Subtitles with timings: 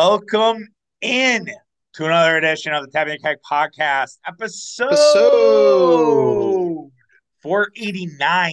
[0.00, 0.68] Welcome
[1.00, 1.50] in
[1.94, 6.90] to another edition of the Tapping Keg podcast, episode, Episode.
[7.42, 8.52] 489.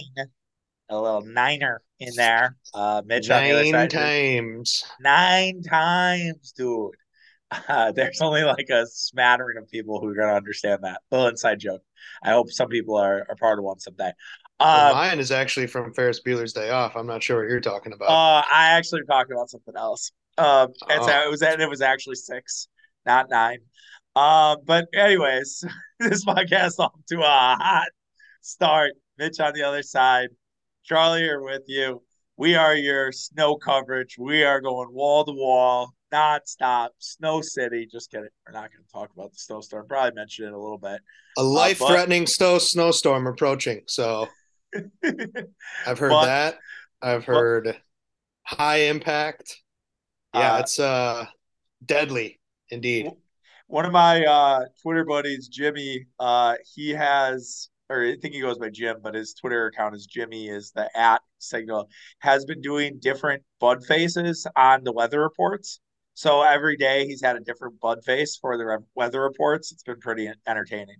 [0.88, 2.56] A little niner in there.
[2.74, 4.82] Uh, Mitch Nine times.
[4.98, 6.90] Nine times, dude.
[7.52, 11.02] Uh, there's only like a smattering of people who are going to understand that.
[11.12, 11.82] Little inside joke.
[12.24, 14.10] I hope some people are, are part of one someday.
[14.58, 16.96] Um, mine is actually from Ferris Bueller's Day Off.
[16.96, 18.08] I'm not sure what you're talking about.
[18.08, 20.10] Uh, I actually talked about something else.
[20.38, 21.26] Um, it's, Oh.
[21.26, 22.68] it was and it was actually six,
[23.04, 23.58] not nine.
[24.14, 25.64] Uh, but anyways,
[26.00, 27.22] this podcast off to a
[27.60, 27.88] hot
[28.40, 28.92] start.
[29.18, 30.28] Mitch on the other side,
[30.84, 32.02] Charlie here with you.
[32.36, 34.16] We are your snow coverage.
[34.18, 37.88] We are going wall to wall, nonstop, Snow City.
[37.90, 38.28] Just kidding.
[38.46, 39.86] We're not going to talk about the snowstorm.
[39.88, 41.00] Probably mention it a little bit.
[41.38, 43.80] a life-threatening snow snowstorm approaching.
[43.86, 44.28] So
[45.02, 46.58] I've heard But- that.
[47.00, 47.80] I've but- heard
[48.42, 49.56] high impact.
[50.32, 51.26] Yeah, Uh, it's uh
[51.84, 52.40] deadly
[52.70, 53.12] indeed.
[53.68, 58.58] one of my uh Twitter buddies, Jimmy, uh, he has, or I think he goes
[58.58, 61.88] by Jim, but his Twitter account is Jimmy, is the at signal,
[62.20, 65.80] has been doing different bud faces on the weather reports.
[66.14, 69.72] So every day he's had a different bud face for the weather reports.
[69.72, 70.96] It's been pretty entertaining.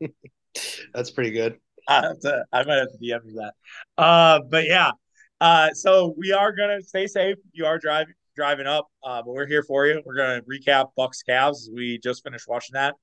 [0.94, 1.58] That's pretty good.
[1.88, 3.54] I have to, I might have to DM you that.
[4.02, 4.92] Uh, but yeah.
[5.40, 7.36] Uh, so we are gonna stay safe.
[7.52, 10.02] You are driving driving up, uh, but we're here for you.
[10.04, 12.94] We're gonna recap Bucks Cavs we just finished watching that.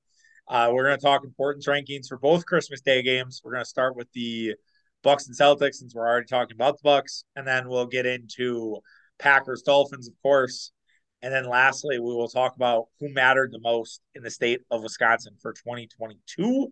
[0.48, 3.42] Uh, we're gonna talk importance rankings for both Christmas Day games.
[3.44, 4.54] We're gonna start with the
[5.02, 8.78] Bucks and Celtics since we're already talking about the Bucks, and then we'll get into
[9.18, 10.72] Packers Dolphins, of course.
[11.20, 14.82] And then lastly, we will talk about who mattered the most in the state of
[14.82, 16.70] Wisconsin for 2022.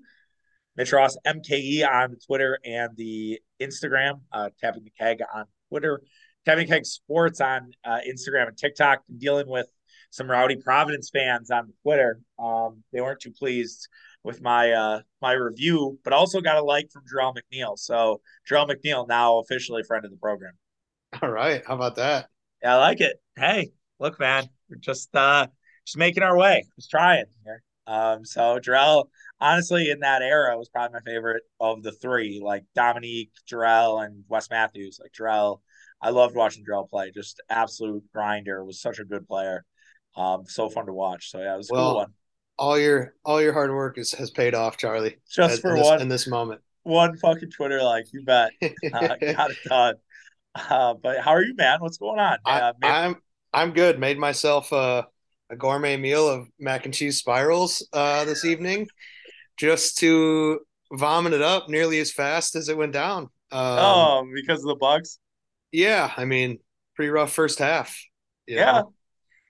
[0.77, 6.03] Mitch Ross, MKE on Twitter and the Instagram, uh, Tapping the Keg on Twitter,
[6.45, 9.03] The Keg Sports on uh, Instagram and TikTok.
[9.19, 9.69] Dealing with
[10.11, 12.21] some rowdy Providence fans on Twitter.
[12.39, 13.89] Um, they weren't too pleased
[14.25, 17.79] with my uh, my review, but also got a like from Jerel McNeal.
[17.79, 20.53] So Jerel McNeal now officially friend of the program.
[21.21, 22.29] All right, how about that?
[22.63, 23.21] Yeah, I like it.
[23.37, 25.47] Hey, look, man, we're just uh
[25.87, 26.65] just making our way.
[26.77, 27.63] Just trying here.
[27.87, 29.07] Um, so Jerel,
[29.41, 34.25] honestly, in that era, was probably my favorite of the three, like Dominique, Jerel, and
[34.29, 35.01] Wes Matthews.
[35.03, 35.61] Like Jerel,
[36.03, 37.13] I loved watching Jerel play.
[37.13, 38.65] Just absolute grinder.
[38.65, 39.65] Was such a good player.
[40.17, 41.31] Um, so fun to watch.
[41.31, 42.13] So yeah, it was a cool one.
[42.59, 45.17] All your all your hard work is, has paid off, Charlie.
[45.31, 46.61] Just in for this, one in this moment.
[46.83, 48.51] one fucking Twitter like, you bet.
[48.93, 49.95] Uh, got it done.
[50.55, 51.79] Uh, but how are you, man?
[51.81, 52.39] What's going on?
[52.45, 53.17] I, Uh, maybe- I'm
[53.55, 53.99] I'm good.
[53.99, 55.07] Made myself a,
[55.51, 58.87] a gourmet meal of mac and cheese spirals uh, this evening,
[59.57, 60.61] just to
[60.93, 63.23] vomit it up nearly as fast as it went down.
[63.51, 65.19] Um, oh, because of the bugs.
[65.73, 66.59] Yeah, I mean,
[66.95, 67.99] pretty rough first half.
[68.47, 68.83] Yeah.
[68.83, 68.95] know?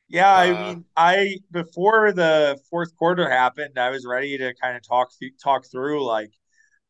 [0.09, 4.77] Yeah, I Uh, mean, I before the fourth quarter happened, I was ready to kind
[4.77, 5.11] of talk
[5.43, 6.33] talk through like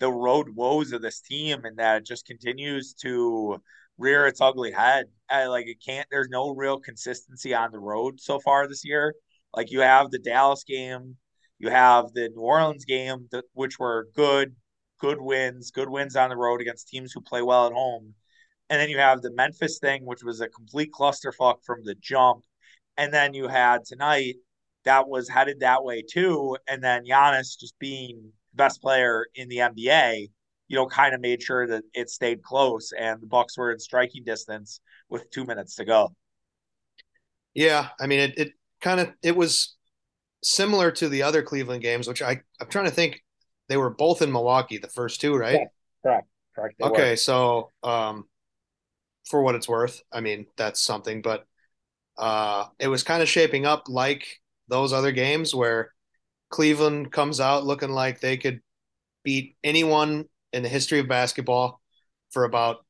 [0.01, 3.63] the road woes of this team, and that it just continues to
[3.99, 5.07] rear its ugly head.
[5.31, 6.09] I, like it can't.
[6.11, 9.15] There's no real consistency on the road so far this year.
[9.57, 11.17] Like you have the Dallas game,
[11.59, 14.57] you have the New Orleans game, that which were good,
[15.01, 18.15] good wins, good wins on the road against teams who play well at home,
[18.73, 22.45] and then you have the Memphis thing, which was a complete clusterfuck from the jump.
[22.97, 24.37] And then you had tonight
[24.87, 26.57] that was headed that way too.
[26.69, 30.31] And then Giannis just being the best player in the NBA,
[30.69, 33.81] you know, kind of made sure that it stayed close and the Bucks were in
[33.81, 36.15] striking distance with two minutes to go.
[37.55, 39.77] Yeah, I mean, it, it kind of it was
[40.43, 43.23] similar to the other Cleveland games, which I I'm trying to think.
[43.69, 45.63] They were both in Milwaukee, the first two, right?
[45.63, 45.67] Yeah.
[46.03, 46.29] Correct.
[46.55, 46.79] Correct.
[46.79, 47.17] They Okay, were.
[47.17, 48.27] so um,
[49.25, 51.47] for what it's worth, I mean that's something, but
[52.19, 55.93] uh, it was kind of shaping up like those other games where
[56.51, 58.61] Cleveland comes out looking like they could
[59.25, 61.81] beat anyone in the history of basketball
[62.31, 62.85] for about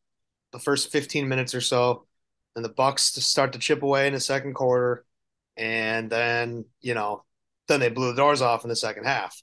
[0.52, 2.06] the first 15 minutes or so,
[2.56, 5.04] and the Bucks start to chip away in the second quarter,
[5.56, 7.24] and then you know,
[7.68, 9.40] then they blew the doors off in the second half.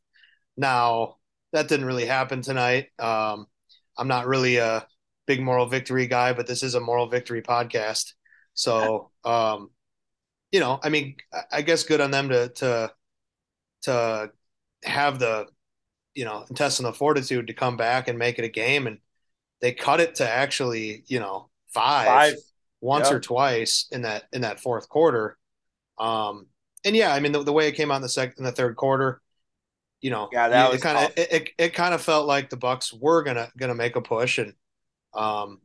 [0.57, 1.15] Now
[1.51, 2.87] that didn't really happen tonight.
[2.99, 3.47] Um,
[3.97, 4.85] I'm not really a
[5.29, 8.13] big moral victory guy, but this is a moral victory podcast.
[8.55, 9.69] So, um,
[10.51, 11.17] you know, I mean,
[11.51, 12.91] I- guess good on them to to
[13.83, 14.31] to
[14.83, 15.45] have the
[16.15, 18.97] you know intestinal fortitude to come back and make it a game, and
[19.61, 22.35] they cut it to actually you know five, Five.
[22.81, 23.17] once Yeah.
[23.17, 25.37] or twice in that in that fourth quarter.
[25.99, 26.47] Um,
[26.83, 28.51] and yeah, I mean the, the way it came out in the second in the
[28.51, 29.21] third quarter,
[30.01, 32.49] you know, Yeah, that it was kind of it, it, it kind of felt like
[32.49, 34.53] the Bucks were gonna gonna make a push and
[35.13, 35.61] um,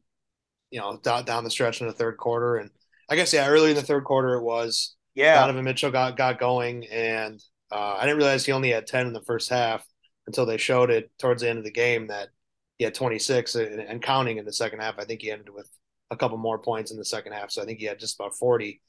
[0.70, 2.70] you know down down the stretch in the third quarter and
[3.08, 5.35] I guess yeah, early in the third quarter it was Yeah.
[5.41, 9.12] Donovan Mitchell got got going, and uh, I didn't realize he only had ten in
[9.12, 9.87] the first half
[10.26, 12.29] until they showed it towards the end of the game that
[12.79, 14.99] he had 26 and, and counting in the second half.
[14.99, 15.69] I think he ended with
[16.11, 18.37] a couple more points in the second half, so I think he had just about
[18.37, 18.81] 40.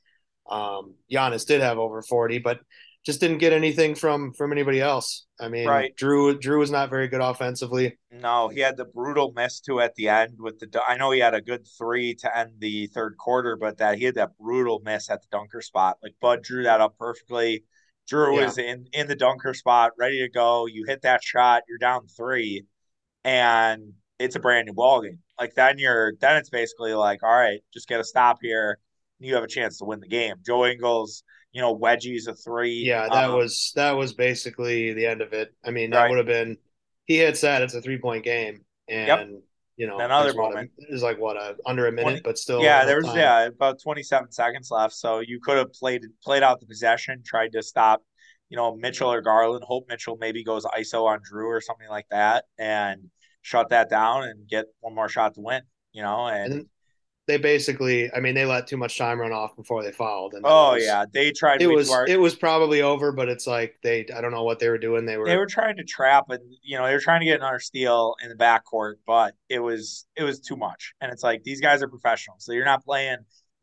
[0.50, 2.60] Um, Giannis did have over 40, but
[3.06, 5.28] just didn't get anything from from anybody else.
[5.40, 5.96] I mean, Right.
[5.96, 7.98] Jrue Jrue was not very good offensively.
[8.12, 10.82] No, he had the brutal miss too at the end with the.
[10.88, 14.06] I know he had a good three to end the third quarter, but that he
[14.06, 15.98] had that brutal miss at the dunker spot.
[16.02, 17.64] Like Bud drew that up perfectly.
[18.12, 18.46] Jrue Yeah.
[18.46, 20.66] was in in the dunker spot, ready to go.
[20.66, 22.66] You hit that shot, you're down three,
[23.24, 25.20] and it's a brand new ball game.
[25.40, 28.80] Like then you're then it's basically like, all right, just get a stop here.
[29.20, 30.36] You have a chance to win the game.
[30.46, 31.24] Joe Ingles,
[31.56, 32.92] you know, wedgies a three.
[32.92, 35.54] Yeah, that Um, was that was basically the end of it.
[35.64, 36.10] I mean, that Right.
[36.10, 36.58] would have been
[37.06, 39.42] he had said it's a three point game, and
[39.78, 40.72] you know, Another moment.
[40.92, 43.16] was like what a, under a minute, 20 but still, Yeah, there was time.
[43.16, 47.52] yeah about 27 seconds left, so you could have played played out the possession, tried
[47.54, 48.02] to stop,
[48.50, 49.64] you know, Mitchell or Garland.
[49.66, 53.10] Hope Mitchell maybe goes ISO on Jrue or something like that, and
[53.42, 55.64] shut that down and get one more shot to win.
[55.94, 56.70] You know, and, And
[57.28, 60.46] they basically, I mean, they let too much time run off before they fouled, and
[60.46, 61.62] oh was, yeah, they tried.
[61.62, 62.10] it was hard.
[62.10, 65.06] it was probably over, but it's like they, I don't know what they were doing.
[65.06, 67.40] They were, they were trying to trap and you know they were trying to get
[67.40, 70.94] another steal in the backcourt, but it was it was too much.
[71.02, 73.18] And it's like these guys are professionals, so you're not playing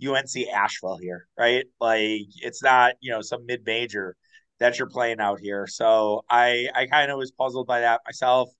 [0.04, 1.64] UNC Asheville here, right?
[1.80, 4.16] Like it's not you know some mid major
[4.58, 5.66] that you're playing out here.
[5.68, 8.50] So I I kind of was puzzled by that myself.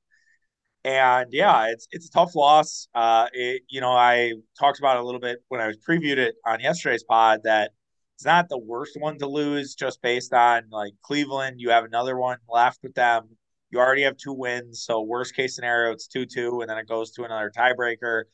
[0.85, 2.89] And yeah, it's it's a tough loss.
[2.95, 6.35] Uh, it, you know, I talked about a little bit when I was previewed it
[6.45, 7.71] on yesterday's pod that
[8.17, 11.61] it's not the worst one to lose just based on like Cleveland.
[11.61, 13.29] You have another one left with them.
[13.71, 16.89] You already have two wins, so worst case scenario it's two two, and then it
[16.89, 18.25] goes to another tiebreaker.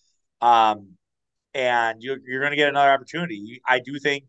[0.41, 0.97] Um,
[1.55, 3.61] and you, you're going to get another opportunity.
[3.67, 4.25] I do think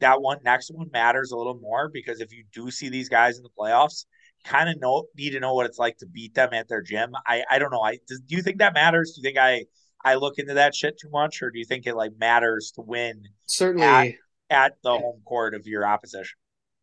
[0.00, 3.36] that one next one matters a little more because if you do see these guys
[3.36, 4.06] in the playoffs,
[4.44, 7.12] kind of know need to know what it's like to beat them at their gym.
[7.26, 7.82] I I don't know.
[7.82, 9.12] I does, do you think that matters?
[9.12, 9.64] Do you think I
[10.04, 12.82] I look into that shit too much, or do you think it like matters to
[12.82, 14.18] win certainly,
[14.50, 16.36] at the home court of your opposition?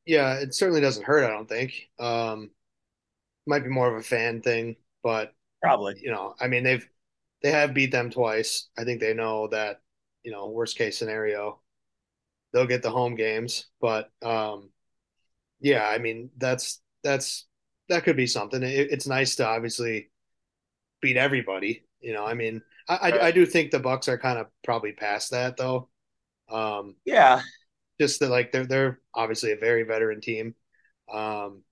[0.05, 1.23] yeah, it certainly doesn't hurt.
[1.23, 1.89] I don't think.
[1.99, 2.51] Um,
[3.45, 5.95] might be more of a fan thing, but Probably.
[6.01, 6.87] you know, I mean, they've
[7.43, 8.69] they have beat them twice.
[8.77, 9.81] I think they know that,
[10.23, 11.61] you know, worst case scenario,
[12.53, 13.67] they'll get the home games.
[13.81, 14.71] But um,
[15.59, 17.47] yeah, I mean, that's that's
[17.89, 18.63] that could be something.
[18.63, 20.09] It, it's nice to obviously
[21.01, 21.85] beat everybody.
[22.01, 23.27] You know, I mean, I, I.
[23.27, 25.89] I do think the Bucks are kind of probably past that though.
[26.49, 27.41] Um, Yeah.
[27.99, 30.55] just that like they're they're obviously a very veteran team.
[31.11, 31.63] Um,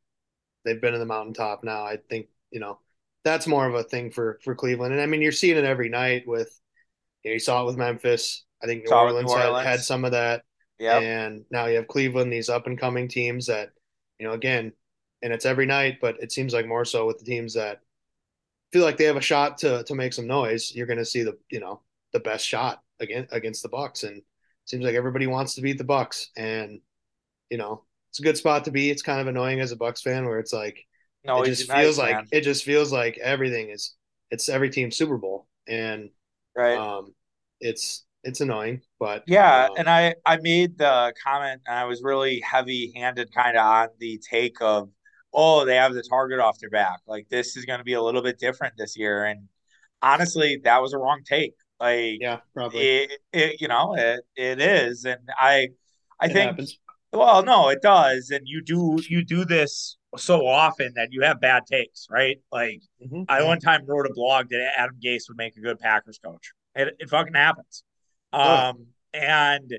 [0.66, 1.84] they've been in the mountaintop now.
[1.84, 2.80] I think you know
[3.24, 5.90] that's more of a thing for for Cleveland, and I mean you're seeing it every
[5.90, 6.60] night with
[7.24, 8.46] you, know, you saw it with Memphis.
[8.64, 9.66] I think New it with Orleans, had, Orleans.
[9.66, 10.44] had some of that,
[10.80, 11.00] Yeah.
[11.00, 13.72] and now you have Cleveland, these up and coming teams that
[14.20, 14.74] you know again,
[15.22, 17.82] and it's every night, but it seems like more so with the teams that
[18.72, 20.74] feel like they have a shot to to make some noise.
[20.76, 21.82] You're going to see the you know
[22.14, 24.24] the best shot against against the Bucks, and it
[24.66, 26.82] seems like everybody wants to beat the Bucks, and
[27.50, 28.90] you know it's a good spot to be.
[28.90, 30.86] It's kind of annoying as a Bucks fan where it's like
[31.24, 32.32] No, it just nice, feels like man.
[32.32, 33.96] it just feels like everything is
[34.32, 36.10] it's every team Super Bowl, and
[36.56, 36.82] Right.
[36.82, 37.14] um,
[37.62, 42.02] it's it's annoying, but Yeah, um, and I I made the comment and I was
[42.02, 44.90] really heavy-handed kind of on the take of
[45.34, 47.00] oh, they have the target off their back.
[47.08, 49.48] Like this is going to be a little bit different this year and
[50.02, 51.54] honestly, that was a wrong take.
[51.80, 55.70] Like yeah, probably it, it you know, it it is and I
[56.20, 56.80] I it think happens.
[57.14, 61.40] well, no, it does and you do you do this so often that you have
[61.40, 62.38] bad takes, right?
[62.52, 63.26] Like Mhm.
[63.30, 66.52] I one time wrote a blog that Adam Gase would make a good Packers coach.
[66.76, 67.84] It, it fucking happens.
[68.34, 68.56] Oh.
[68.70, 69.72] Um, and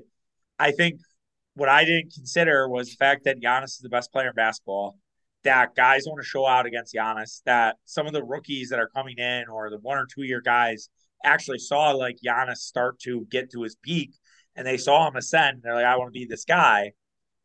[0.57, 0.99] I think
[1.55, 4.97] what I didn't consider was the fact that Giannis is the best player in basketball.
[5.43, 7.41] That guys want to show out against Giannis.
[7.45, 10.41] That some of the rookies that are coming in or the one or two year
[10.41, 10.89] guys
[11.23, 14.11] actually saw like Giannis start to get to his peak,
[14.55, 15.61] and they saw him ascend.
[15.63, 16.91] They're like, I want to be this guy.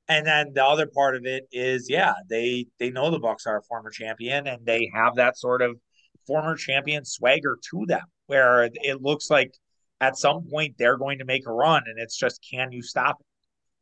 [0.09, 3.59] And then the other part of it is, yeah, they they know the Bucks are
[3.59, 5.79] a former champion, and they have that sort of
[6.27, 9.55] former champion swagger to them, where it looks like
[10.01, 13.17] at some point they're going to make a run, and it's just can you stop
[13.21, 13.27] it?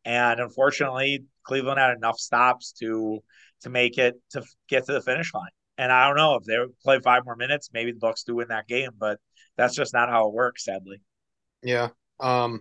[0.04, 3.22] And unfortunately, Cleveland had enough stops to
[3.62, 5.50] to make it to get to the finish line.
[5.78, 8.48] And I don't know if they play five more minutes, maybe the Bucks do win
[8.48, 9.18] that game, but
[9.56, 11.00] that's just not how it works, sadly.
[11.62, 11.88] Yeah.
[12.20, 12.60] Um,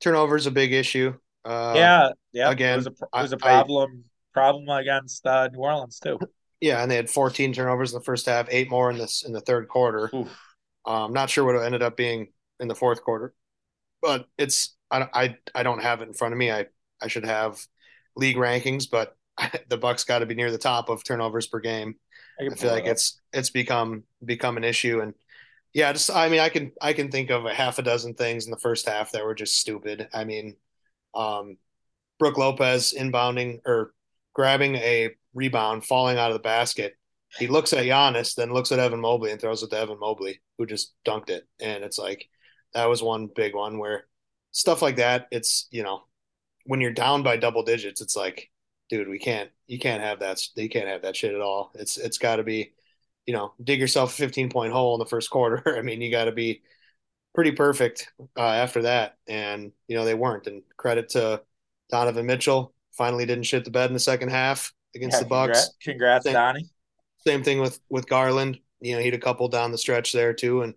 [0.00, 1.14] turnover is a big issue.
[1.44, 5.24] Uh, yeah, yeah, again, it was a it was a I- I- problem problem against
[5.26, 6.18] uh, New Orleans too.
[6.60, 9.32] yeah, and they had 14 turnovers in the first half, eight more in this in
[9.32, 10.10] the third quarter.
[10.14, 10.36] Oof.
[10.84, 12.28] Um, not sure what it ended up being
[12.60, 13.32] in the fourth quarter,
[14.02, 16.50] but it's I, I I don't have it in front of me.
[16.50, 16.66] I
[17.00, 17.64] I should have
[18.16, 19.15] league rankings, but
[19.68, 21.96] the Bucks got to be near the top of turnovers per game.
[22.40, 25.14] I, I feel like it's it's become become an issue, and
[25.72, 28.44] yeah, just I mean, I can I can think of a half a dozen things
[28.46, 30.08] in the first half that were just stupid.
[30.12, 30.56] I mean,
[31.14, 31.56] um,
[32.18, 33.92] Brook Lopez inbounding or
[34.34, 36.96] grabbing a rebound, falling out of the basket.
[37.38, 40.40] He looks at Giannis, then looks at Evan Mobley and throws it to Evan Mobley,
[40.56, 41.46] who just dunked it.
[41.60, 42.28] And it's like
[42.72, 44.06] that was one big one where
[44.52, 45.26] stuff like that.
[45.30, 46.04] It's you know
[46.66, 48.50] when you're down by double digits, it's like,
[48.88, 51.70] dude, we can't you can't have that you can't have that shit at all.
[51.74, 52.72] It's it's got to be
[53.26, 55.76] you know, dig yourself a 15 point hole in the first quarter.
[55.78, 56.62] I mean, you got to be
[57.34, 59.16] pretty perfect uh, after that.
[59.28, 60.46] And, you know, they weren't.
[60.46, 61.42] And credit to
[61.90, 65.58] Donovan Mitchell, finally didn't shit the bed in the second half against yeah, the Bucks.
[65.58, 66.70] Congrats, congrats same, Donnie.
[67.26, 68.58] Same thing with, with Garland.
[68.80, 70.62] You know, he had a couple down the stretch there too.
[70.62, 70.74] And,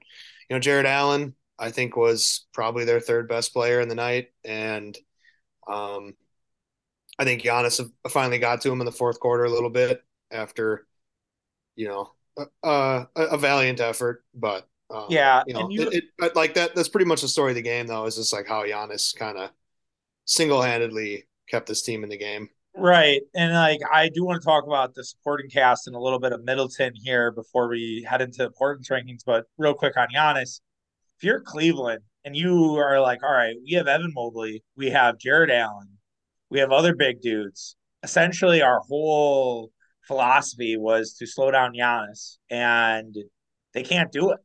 [0.49, 4.29] you know, Jarrett Allen, I think was probably their third best player in the night.
[4.43, 4.97] And,
[5.67, 6.15] um,
[7.19, 10.87] I think Giannis finally got to him in the fourth quarter a little bit after,
[11.75, 12.11] you know,
[12.63, 16.73] uh, a valiant effort, but um, yeah, you know, you, it, it, like that.
[16.73, 18.05] That's pretty much the story of the game, though.
[18.05, 19.51] Is just like how Giannis kind of
[20.25, 22.49] single handedly kept this team in the game.
[22.75, 26.19] Right, and like I do want to talk about the supporting cast and a little
[26.19, 29.21] bit of Middleton here before we head into importance rankings.
[29.25, 30.61] But real quick on Giannis,
[31.17, 35.19] if you're Cleveland and you are like, all right, we have Evan Mobley, we have
[35.19, 35.89] Jarrett Allen,
[36.49, 37.75] we have other big dudes.
[38.03, 39.71] Essentially, our whole
[40.07, 43.15] philosophy was to slow down Giannis, and
[43.73, 44.39] they can't do it.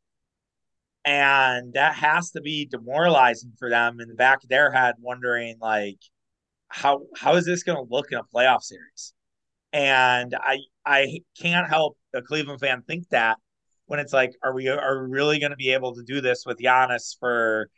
[1.04, 5.56] And that has to be demoralizing for them in the back of their head, wondering
[5.61, 5.99] like,
[6.68, 9.12] how how is this going to look in a playoff series?
[9.73, 13.38] And I I can't help a Cleveland fan think that
[13.87, 16.44] when it's like, are we are we really going to be able to do this
[16.46, 17.68] with Giannis for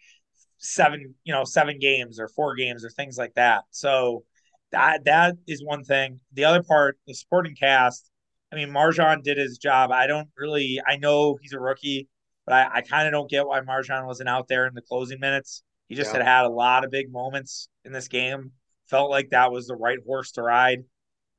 [0.59, 3.65] seven you know seven games or four games or things like that?
[3.71, 4.25] So
[4.73, 6.21] that that is one thing.
[6.33, 8.11] The other part, the supporting cast.
[8.53, 9.91] I mean, MarJon did his job.
[9.91, 10.81] I don't really.
[10.87, 12.09] I know he's a rookie,
[12.47, 15.21] but I, I kind of don't get why MarJon wasn't out there in the closing
[15.21, 15.63] minutes.
[15.89, 16.19] He just yeah.
[16.19, 18.53] had had a lot of big moments in this game.
[18.89, 20.85] Felt like that was the right horse to ride,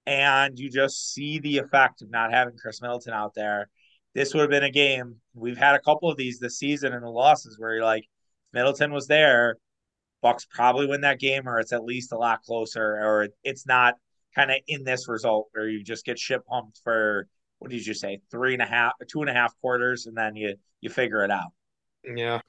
[0.06, 3.70] and you just see the effect of not having Khris Middleton out there.
[4.14, 5.18] This would have been a game.
[5.34, 8.06] We've had a couple of these this season in the losses where you're like,
[8.58, 9.58] Middleton was there,
[10.24, 13.94] Bucks probably win that game, or it's at least a lot closer, or it's not
[14.34, 17.28] kind of in this result where you just get shit pumped for
[17.60, 20.36] what did you say, three and a half, two and a half quarters, and then
[20.36, 21.52] you you figure it out.
[22.04, 22.42] Yeah.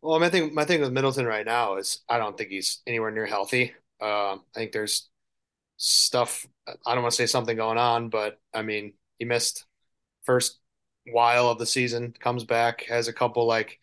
[0.00, 3.10] Well, my thing, my thing with Middleton right now is I don't think he's anywhere
[3.10, 3.72] near healthy.
[4.00, 5.08] Uh, I think there's
[5.76, 6.46] stuff.
[6.68, 9.64] I don't want to say something going on, but I mean, he missed
[10.22, 10.60] first
[11.10, 13.80] while of the season, comes back, has a couple like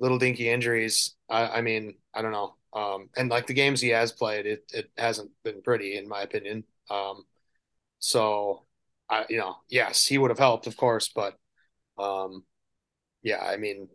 [0.00, 1.14] little dinky injuries.
[1.28, 2.56] I, I mean, I don't know.
[2.74, 6.22] Um, and like the games he has played, it it hasn't been pretty in my
[6.22, 6.64] opinion.
[6.90, 7.24] Um,
[7.98, 8.64] so
[9.08, 11.36] I, you know, yes, he would have helped, of course, but
[11.98, 12.44] um,
[13.22, 13.88] yeah, I mean,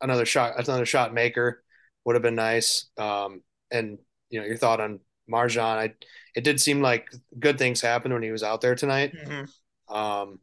[0.00, 1.62] another shot, another shot maker
[2.04, 2.86] would have been nice.
[2.98, 3.98] Um, and
[4.30, 5.94] you know, your thought on MarJon, I
[6.34, 9.14] it did seem like good things happened when he was out there tonight.
[9.14, 9.94] Mm-hmm.
[9.94, 10.40] Um,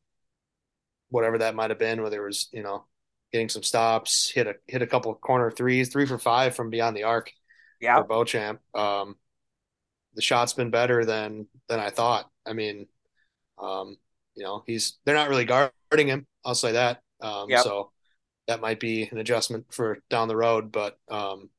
[1.10, 2.86] whatever that might have been, whether it was you know
[3.36, 6.70] getting some stops, hit a hit a couple of corner threes, three for five from
[6.70, 7.34] beyond the arc.
[7.82, 8.62] Yeah, for Beauchamp.
[8.74, 9.18] Um,
[10.14, 12.30] the shot's been better than than I thought.
[12.46, 12.88] I mean,
[13.62, 13.98] um,
[14.36, 16.26] you know, he's they're not really guarding him.
[16.46, 17.02] I'll say that.
[17.20, 17.64] Um, yep.
[17.64, 17.92] So
[18.48, 21.50] that might be an adjustment for down the road, but um,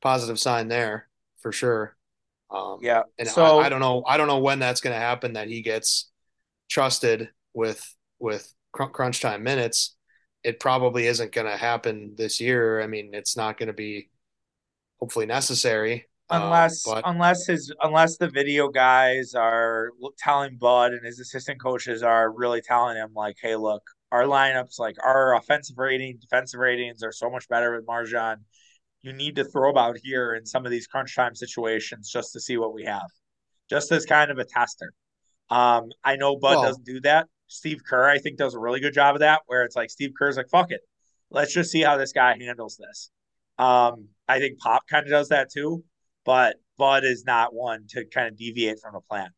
[0.00, 1.08] positive sign there
[1.40, 1.96] for sure.
[2.50, 3.02] Um, yeah.
[3.16, 4.02] And so I, I don't know.
[4.04, 5.34] I don't know when that's going to happen.
[5.34, 6.10] That he gets
[6.68, 7.80] trusted with
[8.18, 9.94] with crunch time minutes
[10.44, 12.80] it probably isn't going to happen this year.
[12.80, 14.10] I mean, it's not going to be
[14.98, 17.02] hopefully necessary um, unless um, but...
[17.06, 22.60] unless his unless the video guys are telling Bud and his assistant coaches are really
[22.60, 27.30] telling him like, hey, look, our lineups, like our offensive rating, defensive ratings are so
[27.30, 28.36] much better with MarJon.
[29.02, 32.40] You need to throw about here in some of these crunch time situations just to
[32.40, 33.08] see what we have,
[33.68, 34.92] just as kind of a tester.
[35.50, 38.80] Um, I know Bud well, doesn't do that, Steve Kerr, I think, does a really
[38.80, 40.80] good job of that, where it's like Steve Kerr's like, fuck it.
[41.30, 43.10] Let's just see how this guy handles this.
[43.58, 45.84] Um, I think Pop kind of does that too,
[46.24, 49.30] but Bud is not one to kind of deviate from a plan.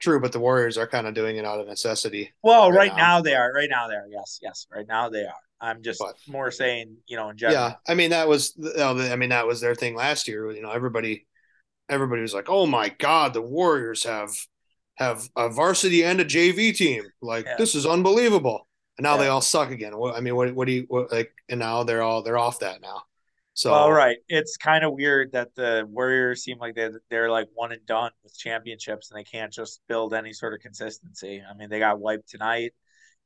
[0.00, 2.32] True, but the Warriors are kind of doing it out of necessity.
[2.42, 2.96] Well, right, right now.
[2.96, 3.22] now.
[3.22, 3.52] they are.
[3.52, 4.06] Right now they are.
[4.10, 4.66] Yes, yes.
[4.72, 5.32] Right now they are.
[5.60, 7.58] I'm just but, more saying, you know, in general.
[7.58, 10.50] Yeah, I mean that was, I mean that was their thing last year.
[10.52, 11.26] You know, everybody,
[11.88, 14.30] everybody was like, "Oh my God, the Warriors have
[14.96, 17.04] have a varsity and a JV team.
[17.20, 17.56] Like yeah.
[17.56, 18.66] this is unbelievable.
[18.96, 19.22] And now yeah.
[19.22, 19.96] they all suck again.
[19.96, 21.32] What, I mean, what, what do you what, like?
[21.48, 23.02] And now they're all they're off that now.
[23.54, 24.16] So, Well, right.
[24.28, 28.10] It's kind of weird that the Warriors seem like they're they're like one and done
[28.22, 31.40] with championships, and they can't just build any sort of consistency.
[31.48, 32.72] I mean, they got wiped tonight.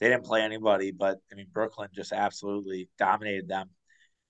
[0.00, 3.70] They didn't play anybody, but I mean, Brooklyn just absolutely dominated them,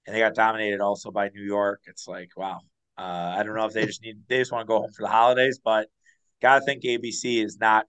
[0.06, 1.82] and they got dominated also by New York.
[1.86, 2.60] It's like, wow.
[2.96, 5.02] Uh, I don't know if they just need they just want to go home for
[5.02, 5.88] the holidays, but
[6.42, 7.86] gotta think ABC is not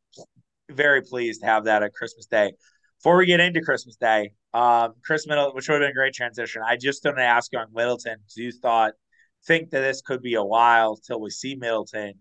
[0.71, 2.53] very pleased to have that at Christmas Day.
[2.99, 6.13] Before we get into Christmas Day, um, Khris Middleton, which would have been a great
[6.13, 6.61] transition.
[6.65, 8.17] I just want to ask you on Middleton.
[8.35, 8.93] Do you thought
[9.47, 12.15] think that this could be a while till we see Middleton,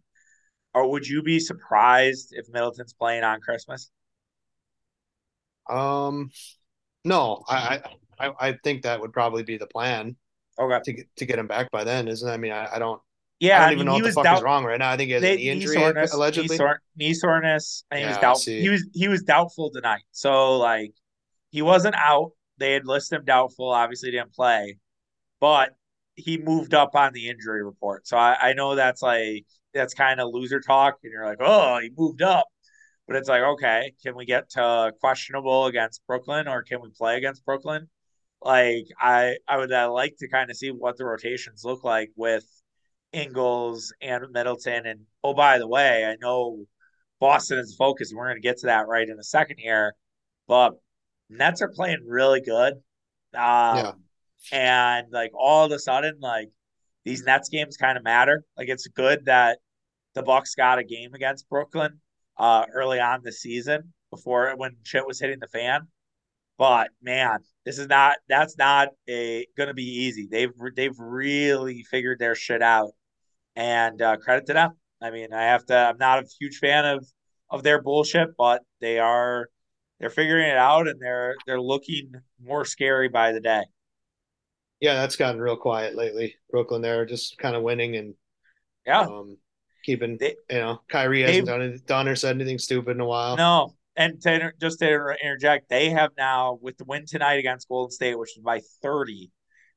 [0.75, 3.91] or would you be surprised if Middleton's playing on Christmas?
[5.69, 6.31] um,
[7.05, 7.81] no, I,
[8.21, 10.17] I I think that would probably be the plan
[10.59, 10.83] Okay.
[10.85, 12.33] to get to get him back by then, isn't it?
[12.33, 13.03] I mean, I, I don't
[13.41, 14.91] I don't I even mean know what the fuck doubt is wrong right now.
[14.91, 16.57] I think he has they, knee knee injury soreness, knee, allegedly.
[16.57, 17.85] sore, knee soreness.
[17.91, 20.03] I think he was Yeah, I doubt he was he was doubtful tonight.
[20.13, 20.93] So like
[21.51, 22.33] he wasn't out.
[22.59, 23.71] They had listed him doubtful.
[23.71, 24.79] Obviously didn't play,
[25.41, 25.71] but
[26.17, 28.09] he moved up on the injury report.
[28.09, 31.79] So I, I know that's like that's kind of loser talk, and you're like, oh,
[31.81, 32.47] he moved up.
[33.07, 37.17] But it's like, okay, can we get to questionable against Brooklyn or can we play
[37.17, 37.89] against Brooklyn?
[38.43, 42.11] Like I I would uh, like to kind of see what the rotations look like
[42.17, 42.45] with
[43.13, 44.87] Ingles and Middleton.
[44.87, 46.67] And oh, by the way, I know
[47.21, 48.13] Boston is focused.
[48.13, 49.95] And we're going to get to that right in a second here,
[50.47, 50.75] but
[51.31, 52.75] Nets are playing really good.
[53.73, 54.05] Yeah, Um,
[54.53, 56.51] and like all of a sudden, like
[57.05, 58.45] these Nets games kind of matter.
[58.57, 59.59] Like it's good that
[60.15, 62.01] the Bucks got a game against Brooklyn
[62.39, 65.89] uh, early on the season before when shit was hitting the fan.
[66.59, 70.27] But man, this is not that's not a going to be easy.
[70.31, 72.93] They've they've really figured their shit out,
[73.59, 74.73] and uh, credit to them.
[75.03, 75.77] I mean, I have to.
[75.77, 77.07] I'm not a huge fan of
[77.51, 79.49] of their bullshit, but they are
[80.01, 82.13] they're figuring it out, and they're they're looking
[82.43, 83.65] more scary by the day.
[84.81, 86.37] yeah, that's gotten real quiet lately.
[86.51, 88.15] Brooklyn, they're just kind of winning and
[88.87, 89.37] Yeah, um,
[89.85, 90.17] keeping.
[90.19, 93.37] they You know, Kyrie hasn't done it, done or said anything stupid in a while.
[93.37, 97.39] No, and to inter- just to inter- interject, they have now with the win tonight
[97.41, 99.31] against Golden State, which is by 30,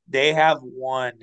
[0.08, 1.13] they have won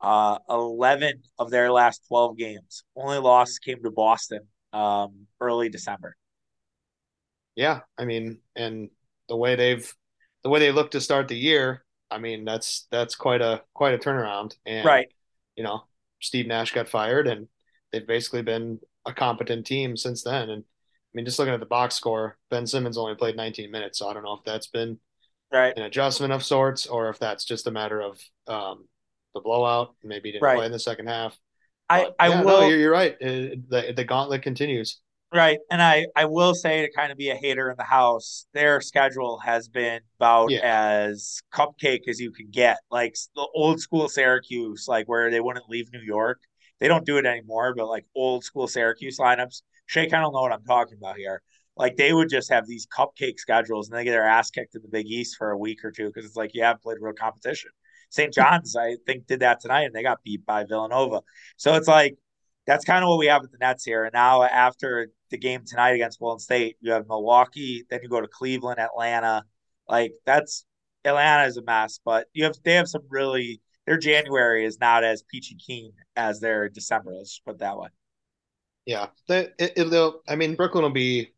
[0.00, 2.84] uh 11 of their last 12 games.
[2.96, 4.40] Only loss came to Boston
[4.72, 6.16] um early December.
[7.56, 8.90] Yeah, I mean, and
[9.28, 9.92] the way they've
[10.42, 13.94] the way they look to start the year, I mean, that's that's quite a quite
[13.94, 14.56] a turnaround.
[14.66, 15.08] And Right,
[15.56, 15.84] you know,
[16.20, 17.48] Steve Nash got fired, and
[17.92, 20.50] they've basically been a competent team since then.
[20.50, 23.98] And I mean, just looking at the box score, Ben Simmons only played 19 minutes,
[23.98, 25.00] so I don't know if that's been
[25.52, 28.88] right, an adjustment of sorts or if that's just a matter of um,
[29.34, 29.94] the blowout.
[30.02, 30.54] Maybe didn't right.
[30.54, 31.38] play in the second half.
[31.88, 33.14] I But I yeah, no, will you're, you're right.
[33.14, 35.00] Uh, the the gauntlet continues.
[35.32, 35.60] Right.
[35.70, 38.80] And I, I will say to kind of be a hater in the house, their
[38.80, 42.78] schedule has been about Yeah, as cupcake as you can get.
[42.90, 46.40] Like the old school Syracuse, like where they wouldn't leave New York.
[46.80, 50.40] They don't do it anymore, but like old school Syracuse lineups, Shay kind of know
[50.40, 51.42] what I'm talking about here.
[51.76, 54.82] Like they would just have these cupcake schedules and they get their ass kicked in
[54.82, 57.14] the Big East for a week or two because it's like you haven't played real
[57.14, 57.70] competition.
[58.10, 58.32] St.
[58.32, 61.22] John's, I think, did that tonight and they got beat by Villanova.
[61.56, 62.16] So it's like
[62.66, 64.04] that's kind of what we have with the Nets here.
[64.04, 68.20] And now after the game tonight against Golden State, you have Milwaukee, then you go
[68.20, 69.44] to Cleveland, Atlanta.
[69.88, 70.64] Like that's
[71.04, 75.04] Atlanta is a mess, but you have they have some really their January is not
[75.04, 77.12] as peachy keen as their December.
[77.14, 77.88] Let's put that way.
[78.86, 79.08] yeah.
[79.28, 80.22] They, it, it'll.
[80.28, 81.32] I mean, Brooklyn will be,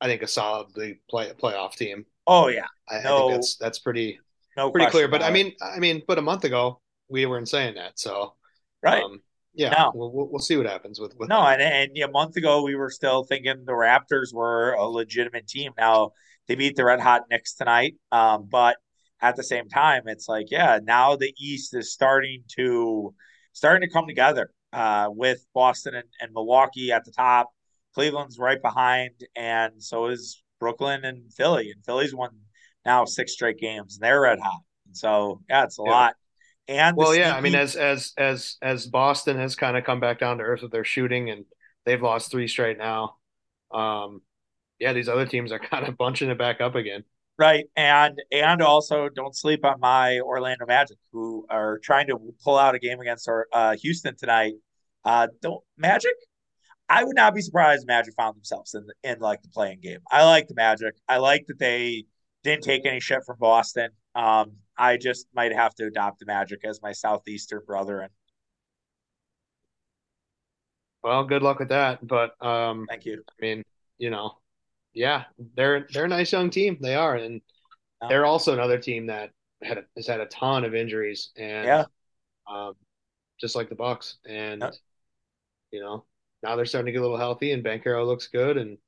[0.00, 2.06] I think, a solidly play playoff team.
[2.26, 4.20] Oh yeah, I, I think that's that's pretty
[4.58, 5.08] no pretty clear.
[5.08, 7.98] But I mean, I mean, but a month ago we weren't saying that.
[7.98, 8.34] So,
[8.82, 9.02] Right?
[9.02, 9.22] um,
[9.54, 12.36] yeah, No, we'll, we'll we'll see what happens with with no, and and a month
[12.36, 15.72] ago we were still thinking the Raptors were a legitimate team.
[15.76, 16.12] Now
[16.46, 18.76] they beat the Red Hot Knicks tonight, um, but
[19.20, 23.14] at the same time, it's like yeah, now the East is starting to
[23.52, 27.50] starting to come together uh, with Boston and, and Milwaukee at the top.
[27.94, 31.70] Cleveland's right behind, and so is Brooklyn and Philly.
[31.72, 32.30] And Philly's won
[32.88, 34.60] now six straight games, and they're red hot.
[34.92, 35.90] So yeah, it's a Yeah.
[35.90, 36.14] lot.
[36.68, 37.34] And Well, yeah.
[37.34, 40.62] I mean, as as as as Boston has kind of come back down to earth
[40.62, 41.46] with their shooting, and
[41.84, 43.16] they've lost three straight now.
[43.72, 44.22] Um,
[44.80, 47.04] yeah, these other teams are kind of bunching it back up again.
[47.38, 47.66] Right.
[47.76, 52.74] And and also don't sleep on my Orlando Magic, who are trying to pull out
[52.74, 54.54] a game against our, uh, Houston tonight.
[55.04, 56.14] Uh, don't Magic.
[56.88, 60.00] I would not be surprised if Magic found themselves in in like the playing game.
[60.10, 60.94] I like the Magic.
[61.08, 62.06] I like that they
[62.48, 63.90] didn't take any shit from Boston.
[64.14, 68.00] Um, I just might have to adopt the Magic as my southeastern brother.
[68.00, 68.10] And
[71.02, 72.06] Well, good luck with that.
[72.06, 73.22] But um, thank you.
[73.28, 73.62] I mean,
[73.98, 74.38] you know,
[74.94, 75.24] yeah,
[75.56, 76.78] they're they're a nice young team.
[76.80, 77.40] They are, and
[78.00, 79.30] Um, they're also another team that
[79.62, 81.84] had has had a ton of injuries, and yeah.
[82.46, 82.74] um,
[83.40, 84.18] just like the Bucks.
[84.26, 84.64] And
[85.70, 86.04] you know,
[86.42, 88.78] now they're starting to get a little healthy, and Banchero looks good, and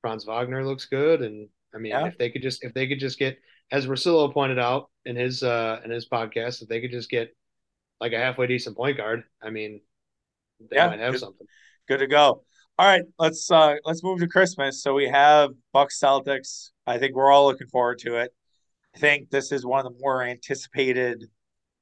[0.00, 2.06] Franz Wagner looks good, and I mean, Yeah.
[2.06, 3.38] if they could just if they could just get,
[3.72, 7.34] as Rosillo pointed out in his uh in his podcast, if they could just get
[8.00, 9.80] like a halfway decent point guard, I mean,
[10.70, 11.20] they Yeah, might have good.
[11.20, 11.46] something.
[11.88, 12.44] Good to go.
[12.78, 14.82] All right, let's uh let's move to Christmas.
[14.82, 16.70] So we have Bucks Celtics.
[16.86, 18.34] I think we're all looking forward to it.
[18.94, 21.24] I think this is one of the more anticipated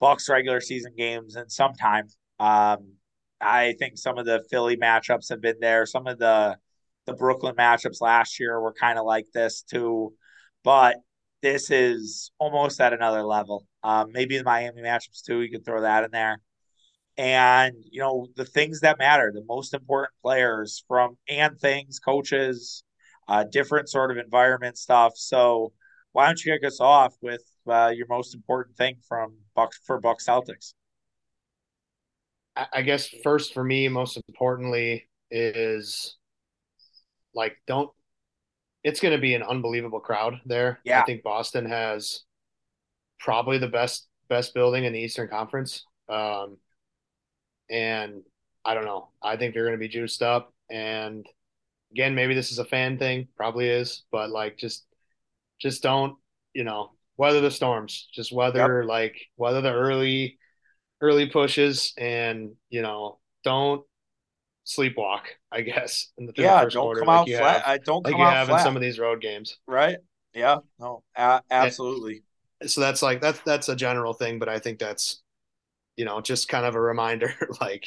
[0.01, 2.09] Bucks regular season games in some time.
[2.39, 2.95] Um,
[3.41, 5.87] I think some of the Philly matchups have been there.
[5.87, 6.57] Some of the
[7.07, 10.15] the Brooklyn matchups last year were kind of like this too,
[10.63, 10.97] but
[11.43, 13.67] this is almost at another level.
[13.83, 15.41] Um, maybe the Miami matchups too.
[15.41, 16.39] You could throw that in there.
[17.19, 22.85] And you know the things that matter, the most important players from and things, coaches,
[23.29, 25.13] uh, different sort of environment stuff.
[25.17, 25.73] So
[26.13, 30.01] why don't you kick us off with uh, your most important thing from Buck for
[30.01, 30.75] Buck Celtics?
[32.57, 36.17] I, I guess first for me, most importantly, is
[37.35, 37.91] like don't.
[38.85, 40.81] It's going to be an unbelievable crowd there.
[40.85, 42.23] Yeah, I think Boston has
[43.19, 45.85] probably the best best building in the Eastern Conference.
[46.09, 46.57] Um,
[47.71, 48.23] and
[48.65, 49.09] I don't know.
[49.23, 50.53] I think they're going to be juiced up.
[50.71, 51.27] And
[51.93, 54.85] again, maybe this is a fan thing, probably is, but like just
[55.61, 56.17] just don't,
[56.55, 58.09] you know, weather the storms.
[58.13, 60.39] Just yep, weather like weather the early
[61.01, 63.85] early pushes, and you know, don't
[64.67, 65.23] sleepwalk.
[65.51, 66.65] I guess in the, yeah.
[66.67, 67.63] Don't quarter, come like out flat.
[67.63, 69.59] have I don't like you have in some of these road games.
[69.67, 69.99] Right?
[70.35, 70.59] Yeah.
[70.79, 71.03] No.
[71.17, 72.23] A- And absolutely.
[72.67, 75.23] so that's like that's that's a general thing, but I think that's
[75.97, 77.35] you know just kind of a reminder.
[77.61, 77.87] Like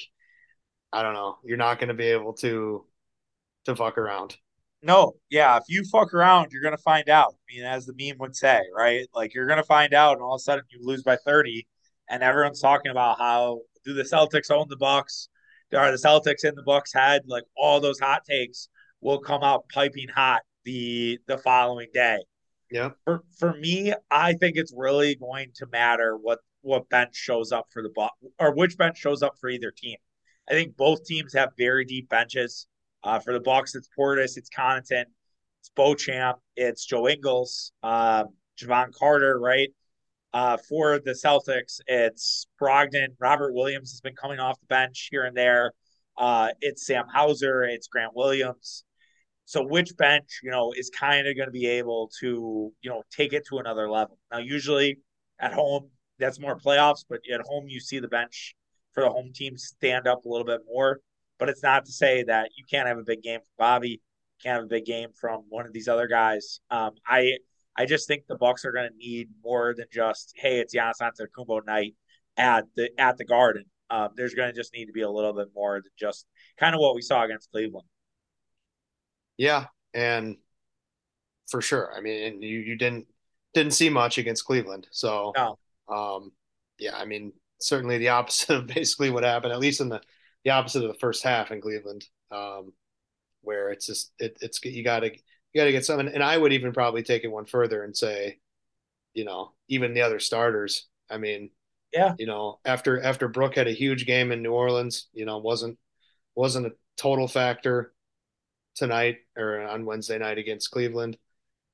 [0.93, 2.85] I don't know, you're not going to be able to
[3.65, 4.37] to fuck around.
[4.81, 5.15] No.
[5.29, 5.57] Yeah.
[5.57, 7.33] If you fuck around, you're gonna find out.
[7.33, 9.07] I mean, as the meme would say, right?
[9.13, 11.67] Like you're gonna find out, and all of a sudden you lose by thirty,
[12.09, 15.29] and everyone's talking about how do the Celtics own the Bucks?
[15.73, 17.23] Are the Celtics in the Bucks head?
[17.25, 18.69] Like all those hot takes
[19.01, 22.19] will come out piping hot the the following day.
[22.71, 27.51] Yeah, for for me, I think it's really going to matter what what bench shows
[27.51, 29.97] up for the Bucks or which bench shows up for either team.
[30.49, 32.67] I think both teams have very deep benches.
[33.03, 35.05] Uh, for the Bucks, it's Portis, it's Connaughton,
[35.59, 38.23] it's Beauchamp, it's Joe Ingles, uh,
[38.59, 39.69] Jevon Carter, right?
[40.35, 45.23] Uh, for the Celtics, it's Brogdon, Robert Williams has been coming off the bench here
[45.23, 45.71] and there.
[46.17, 48.83] Uh, it's Sam Hauser, it's Grant Williams.
[49.45, 53.03] So which bench, you know, is kind of going to be able to, you know,
[53.15, 54.17] take it to another level.
[54.29, 54.97] Now, usually
[55.39, 58.55] at home, that's more playoffs, but at home you see the bench
[58.91, 60.99] for the home team stand up a little bit more.
[61.39, 64.01] But it's not to say that you can't have a big game from Bobby,
[64.43, 66.59] can't have a big game from one of these other guys.
[66.69, 67.37] Um, I
[67.77, 71.01] I just think the Bucks are going to need more than just hey, it's Giannis
[71.01, 71.95] Antetokounmpo night
[72.37, 73.65] at the at the Garden.
[73.89, 76.25] Um, there's going to just need to be a little bit more than just
[76.57, 77.87] kind of what we saw against Cleveland.
[79.37, 80.37] yeah, and
[81.47, 81.93] for sure.
[81.95, 83.07] I mean, and you you didn't
[83.53, 85.57] didn't see much against Cleveland, so No,
[85.87, 86.31] um,
[86.79, 86.97] yeah.
[86.97, 90.01] I mean, certainly the opposite of basically what happened, at least in the
[90.43, 92.73] the opposite of the first half in Cleveland, um,
[93.41, 95.11] where it's just it, it's you gotta
[95.55, 96.09] you gotta get something.
[96.09, 98.39] And I would even probably take it one further and say,
[99.13, 100.87] you know, even the other starters.
[101.09, 101.49] I mean,
[101.93, 105.37] yeah, you know, after after Brook had a huge game in New Orleans, you know,
[105.37, 105.79] wasn't
[106.35, 107.93] wasn't a total factor
[108.75, 111.17] tonight or on Wednesday night against Cleveland.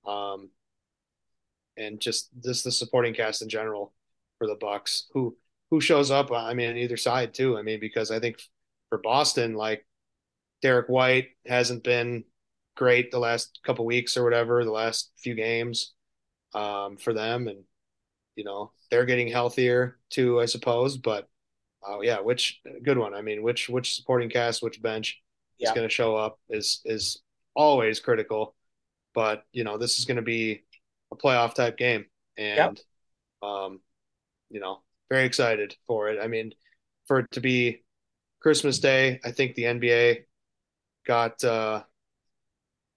[0.06, 0.52] Um,
[1.76, 3.94] and just just the supporting cast in general
[4.38, 5.08] for the Bucks.
[5.14, 5.36] Who
[5.72, 6.32] who shows up?
[6.32, 7.58] I mean, on either side too.
[7.58, 8.38] I mean, because I think
[8.90, 9.88] for Boston, like
[10.62, 12.26] Derrick White hasn't been
[12.76, 15.94] great the last couple weeks or whatever, the last few games
[16.54, 17.64] um, for them, and
[18.36, 20.98] you know they're getting healthier too, I suppose.
[20.98, 21.28] But
[21.86, 23.14] oh yeah, which good one.
[23.14, 25.22] I mean, which which supporting cast, which bench
[25.60, 27.22] is going to show up is is
[27.56, 28.56] always critical.
[29.14, 30.64] But you know, this is going to be
[31.12, 32.06] a playoff type game,
[32.56, 32.78] Yep.
[32.78, 32.82] and
[33.42, 33.82] um,
[34.50, 36.20] you know, very excited for it.
[36.22, 36.54] I mean,
[37.08, 37.84] for it to be
[38.42, 40.26] Christmas Day, I think the NBA
[41.06, 41.84] got uh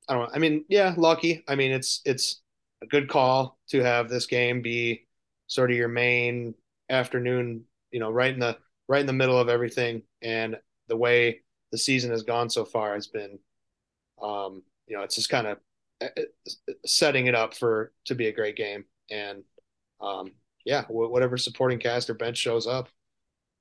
[0.08, 0.30] I don't know.
[0.34, 1.44] I mean, yeah, lucky.
[1.48, 2.42] I mean, it's it's
[2.82, 5.06] a good call to have this game be
[5.46, 6.54] sort of your main
[6.90, 10.02] afternoon, you know, right in the right in the middle of everything.
[10.22, 10.56] And
[10.88, 11.40] the way
[11.72, 13.38] the season has gone so far has been
[14.22, 15.58] um, you know, it's just kind of
[16.84, 18.84] setting it up for to be a great game.
[19.10, 19.42] And
[20.00, 20.32] um
[20.64, 22.88] yeah, whatever supporting cast or bench shows up,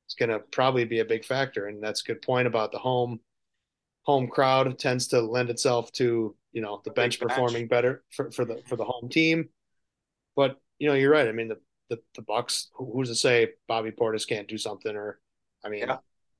[0.08, 1.68] it's going to probably be a big factor.
[1.68, 3.20] And that's a good point about the home
[4.04, 8.46] home crowd tends to lend itself to you know the bench performing better for, for
[8.46, 9.50] the for the home team.
[10.36, 11.28] But you know you're right.
[11.28, 12.70] I mean the the, the Bucks.
[12.76, 14.96] Who's to say Bobby Portis can't do something?
[14.96, 15.20] Or,
[15.64, 15.98] I mean, Yeah.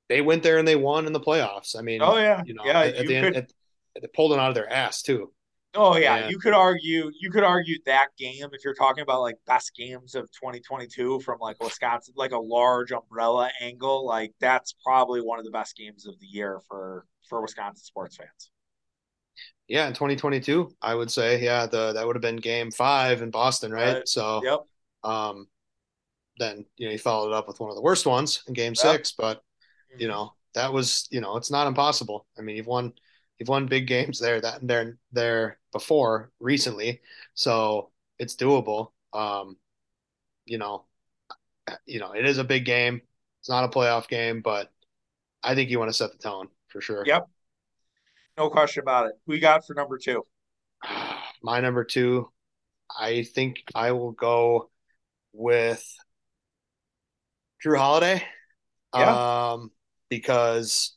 [0.08, 1.78] they went there and they won in the playoffs.
[1.78, 2.80] I mean, Oh yeah, you know, yeah.
[2.80, 3.52] at, at you the end, at,
[4.00, 5.32] they pulled it out of their ass too.
[5.74, 7.10] Oh yeah, and- you could argue.
[7.20, 11.38] You could argue that game if you're talking about like best games of 2022 from
[11.40, 14.06] like Wisconsin, like a large umbrella angle.
[14.06, 18.16] Like that's probably one of the best games of the year for for Wisconsin sports
[18.16, 18.50] fans.
[19.66, 23.30] Yeah, in 2022, I would say, yeah, the that would have been Game Five in
[23.30, 23.94] Boston, right?
[23.94, 24.08] Right.
[24.08, 24.60] So, Yep.
[25.10, 25.48] um,
[26.38, 28.72] then you know you followed it up with one of the worst ones in Game
[28.72, 28.76] Yep.
[28.76, 29.38] Six, but
[29.92, 30.00] Mm-hmm.
[30.02, 32.26] you know that was you know it's not impossible.
[32.38, 32.92] I mean, you've won
[33.38, 37.02] you've won big games there that there there before recently,
[37.34, 38.92] so it's doable.
[39.12, 39.58] Um,
[40.46, 40.86] you know,
[41.84, 43.02] you know it is a big game.
[43.40, 44.72] It's not a playoff game, but
[45.42, 47.02] I think you want to set the tone for sure.
[47.04, 47.28] Yep.
[48.38, 49.14] No question about it.
[49.26, 50.24] We got for number two?
[51.42, 52.30] My number two,
[52.98, 54.70] I think I will go
[55.32, 55.84] with
[57.62, 58.22] Jrue Holiday.
[58.92, 59.72] Um,
[60.08, 60.96] because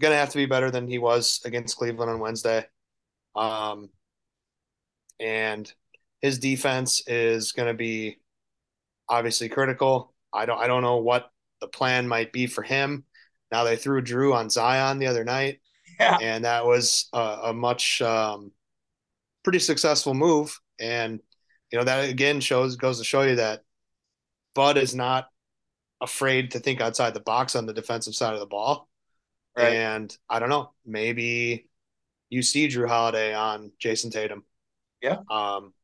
[0.00, 2.64] gonna have to be better than he was against Cleveland on Wednesday.
[3.34, 3.90] Um,
[5.20, 5.72] and
[6.20, 8.18] his defense is gonna be
[9.08, 10.14] obviously critical.
[10.32, 13.04] I don't I don't know what the plan might be for him.
[13.50, 15.60] Now they threw Jrue on Zion the other night
[16.00, 16.18] Yeah.
[16.20, 18.52] and that was a, a much um,
[19.44, 20.58] pretty successful move.
[20.80, 21.20] And
[21.70, 23.62] you know that again shows goes to show you that
[24.54, 25.28] Bud is not
[26.00, 28.88] afraid to think outside the box on the defensive side of the ball.
[29.56, 29.72] Right.
[29.74, 31.68] And I don't know, maybe
[32.32, 34.44] you see Jrue Holiday on Jayson Tatum.
[35.02, 35.18] Yeah.
[35.30, 35.74] Um,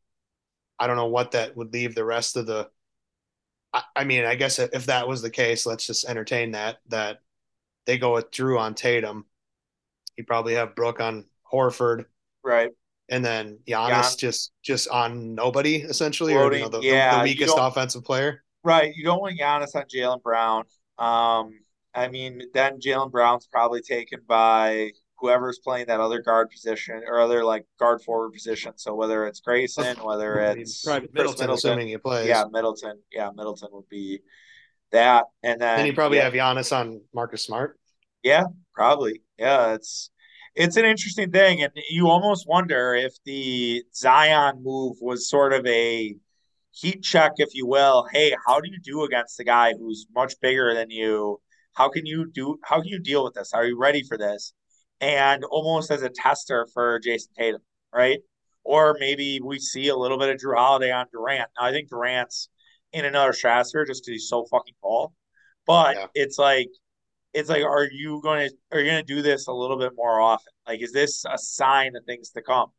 [0.79, 2.69] I don't know what that would leave the rest of the.
[3.75, 6.79] I, I mean, I guess if that was the case, let's just entertain that.
[6.89, 7.19] That
[7.85, 9.27] they go with Jrue on Tatum.
[10.17, 12.07] You probably have Brook on Horford,
[12.43, 12.71] Right.
[13.09, 17.11] and then Giannis Gian- just just on nobody essentially, or you know, the, the- yeah,
[17.23, 18.43] the you weakest offensive player.
[18.65, 18.95] Right.
[18.97, 20.65] You don't want Giannis on Jaylen Brown.
[20.99, 21.61] Um,
[21.95, 27.21] I mean, then Jaylen Brown's probably taken by whoever's playing that other guard position or
[27.21, 28.73] other like guard forward position.
[28.77, 32.29] So whether it's Grayson, whether it's Middleton, Middleton, assuming he plays.
[32.29, 34.21] yeah, Middleton, yeah, Middleton would be
[34.93, 37.79] that, and then Then you probably yeah, have Giannis on Marcus Smart.
[38.23, 39.23] Yeah, probably.
[39.39, 40.11] Yeah, it's
[40.55, 45.67] it's an interesting thing, and you almost wonder if the Zion move was sort of
[45.67, 46.17] a
[46.73, 48.07] heat check, if you will.
[48.13, 51.41] Hey, how do you do against a guy who's much bigger than you?
[51.75, 52.59] How can you do?
[52.65, 53.53] How can you deal with this?
[53.53, 54.53] Are you ready for this?
[55.01, 58.21] And almost as a tester for Jayson Tatum, right?
[58.65, 61.49] Or maybe we see a little bit of Jrue Holiday on Durant.
[61.59, 62.49] Now, I think Durant's
[62.93, 65.13] in another stratosphere just because he's so fucking tall.
[65.67, 66.07] But Yeah.
[66.15, 66.69] it's like
[67.35, 69.93] it's like, are you going to are you going to do this a little bit
[69.97, 70.53] more often?
[70.67, 72.73] Like, is this a sign of things to come?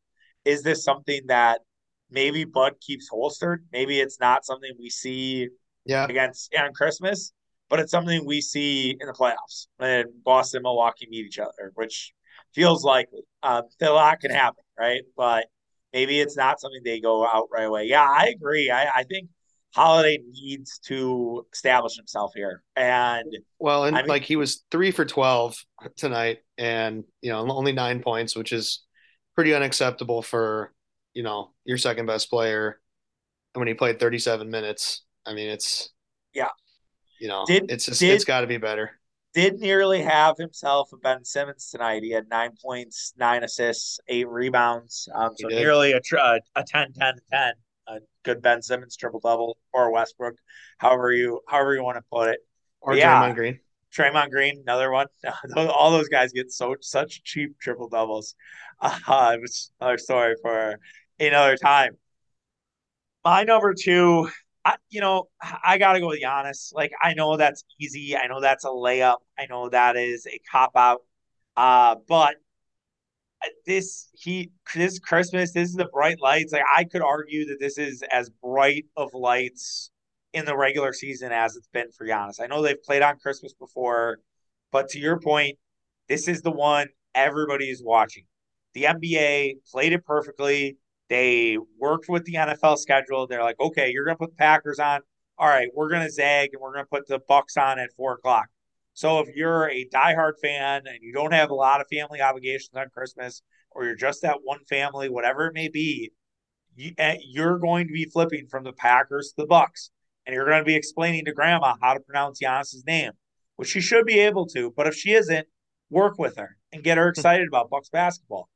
[0.45, 1.61] Is this something that
[2.09, 3.65] maybe Bud keeps holstered?
[3.71, 5.49] Maybe it's not something we see
[5.85, 7.33] Yeah, against on Christmas,
[7.69, 11.71] but it's something we see in the playoffs when Boston and Milwaukee meet each other,
[11.75, 12.13] which
[12.53, 13.21] feels likely.
[13.43, 15.01] Um, a lot can happen, right?
[15.15, 15.45] But
[15.93, 17.85] maybe it's not something they go out right away.
[17.85, 18.71] Yeah, I agree.
[18.71, 19.29] I, I think
[19.75, 23.27] Holiday needs to establish himself here, and
[23.59, 25.63] Well, and I mean- like he was three for 12
[25.95, 28.83] tonight and, you know, only nine points, which is
[29.35, 30.73] pretty unacceptable for,
[31.13, 32.81] you know, your second best player.
[33.53, 35.91] And when he played 37 minutes, I mean, it's,
[36.33, 36.49] Yeah.
[37.19, 38.91] You know, Did- it's just, did- it's got to be better.
[39.33, 42.03] did nearly have himself a Ben Simmons tonight.
[42.03, 45.07] He had nine points, nine assists, eight rebounds.
[45.13, 47.53] Um, so nearly a, a a 10 10 10.
[47.87, 50.35] A good Ben Simmons triple double or Westbrook,
[50.77, 52.39] however you however you want to put it.
[52.81, 53.21] Or Yeah.
[53.21, 53.59] Draymond Green.
[53.95, 55.07] Draymond Green, another one.
[55.57, 58.35] All those guys get so such cheap triple doubles.
[58.81, 60.79] Uh, it was another story for
[61.19, 61.97] another time.
[63.25, 64.29] My number two,
[64.65, 65.29] I, you know,
[65.63, 66.73] I got to go with Giannis.
[66.73, 68.15] Like, I know that's easy.
[68.15, 69.17] I know that's a layup.
[69.37, 71.01] I know that is a cop out.
[71.55, 72.35] Uh, but
[73.65, 76.51] this he this Christmas, this is the bright lights.
[76.51, 79.91] Like, I could argue that this is as bright of lights
[80.33, 82.41] in the regular season as it's been for Giannis.
[82.41, 84.19] I know they've played on Christmas before,
[84.71, 85.57] but to your point,
[86.07, 88.25] this is the one everybody is watching.
[88.73, 90.77] The NBA played it perfectly.
[91.09, 93.27] They worked with the NFL schedule.
[93.27, 95.01] They're like, okay, you're gonna put the Packers on.
[95.37, 98.47] All right, we're gonna zag and we're gonna put the Bucks on at four o'clock.
[98.93, 102.75] So if you're a diehard fan and you don't have a lot of family obligations
[102.75, 103.41] on Christmas,
[103.71, 106.11] or you're just that one family, whatever it may be,
[106.97, 109.91] eh, you're going to be flipping from the Packers to the Bucks,
[110.25, 113.11] and you're going to be explaining to Grandma how to pronounce Giannis's name,
[113.55, 114.73] which she should be able to.
[114.75, 115.47] But if she isn't,
[115.89, 118.49] work with her and get her excited about Bucks basketball.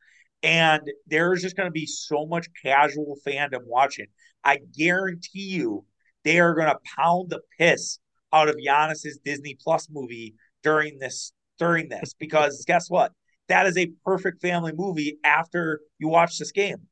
[0.44, 4.08] And there's just going to be so much casual fandom watching.
[4.44, 5.86] I guarantee you,
[6.26, 8.00] they are going to pound the piss
[8.34, 13.14] out of Giannis's Disney Plus movie during this during this because guess what?
[13.48, 16.88] That is a perfect family movie after you watch this game.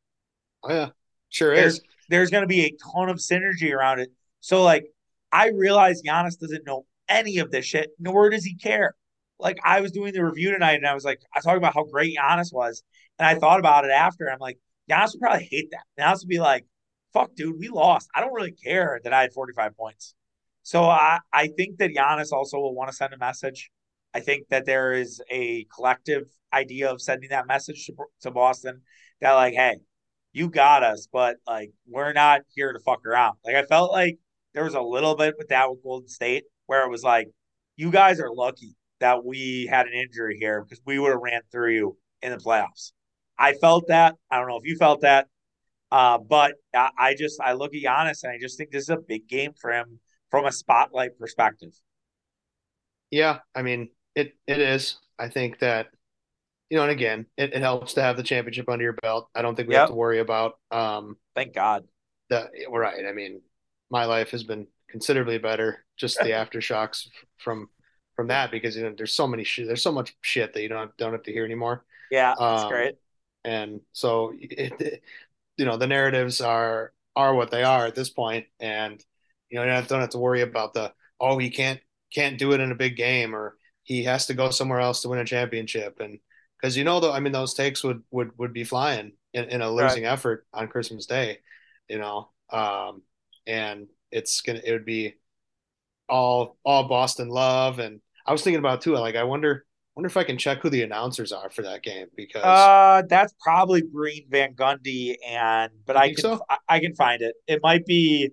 [0.64, 0.90] Oh yeah,
[1.30, 1.82] sure there's, is.
[2.10, 4.10] There's going to be a ton of synergy around it.
[4.40, 4.86] So like,
[5.32, 8.96] I realize Giannis doesn't know any of this shit, nor does he care.
[9.42, 11.74] Like I was doing the review tonight, and I was like, I was talking about
[11.74, 12.84] how great Giannis was,
[13.20, 14.30] and I thought about it after.
[14.30, 15.84] I'm like, Giannis would probably hate that.
[16.00, 16.66] Giannis would be like,
[17.14, 18.10] "Fuck, dude, we lost.
[18.16, 20.16] I don't really care that I had 45 points."
[20.64, 23.72] So I I think that Giannis also will want to send a message.
[24.14, 26.24] I think that there is a collective
[26.54, 28.82] idea of sending that message to, to Boston
[29.22, 29.78] that like, hey,
[30.34, 33.38] you got us, but like we're not here to fuck around.
[33.46, 34.18] Like I felt like
[34.54, 37.30] there was a little bit with that with Golden State where it was like,
[37.76, 41.42] you guys are lucky that we had an injury here because we would have ran
[41.52, 42.94] through you in the playoffs.
[43.38, 44.16] I felt that.
[44.30, 45.28] I don't know if you felt that.
[45.92, 48.90] Uh, but I, I just I look at Giannis and I just think this is
[48.90, 51.74] a big game for him from a spotlight perspective.
[53.10, 54.98] Yeah, I mean it it is.
[55.20, 55.88] I think that
[56.70, 59.30] you know, and again, it, it helps to have the championship under your belt.
[59.36, 59.82] I don't think we yep.
[59.82, 61.84] have to worry about um thank God.
[62.30, 63.06] That we're right.
[63.06, 63.42] I mean,
[63.90, 67.68] my life has been considerably better just the aftershocks from
[68.22, 70.70] from that because you know there's so many shit there's so much shit that you
[70.70, 71.84] don't don't have to hear anymore.
[72.12, 72.96] Yeah, that's um, great.
[73.44, 75.04] And so it, it,
[75.58, 79.04] you know the narratives are are what they are at this point, and
[79.50, 81.80] you know you don't have, don't have to worry about the oh he can't
[82.14, 85.10] can't do it in a big game or he has to go somewhere else to
[85.10, 86.20] win a championship and
[86.62, 89.62] because you know though I mean those takes would would would be flying in, in
[89.62, 90.12] a losing right.
[90.12, 91.40] effort on Christmas Day,
[91.88, 93.02] you know, um,
[93.48, 95.16] and it's gonna it would be
[96.08, 100.18] all all Boston love and I was thinking about too like I wonder wonder if
[100.18, 104.26] I can check who the announcers are for that game because uh that's probably Breen
[104.30, 106.42] Van Gundy and but I can so?
[106.50, 107.36] I, I, can find it.
[107.48, 108.32] It might be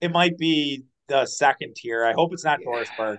[0.00, 2.04] it might be the second tier.
[2.04, 2.66] I hope it's not yeah.
[2.66, 3.18] Doris Burke.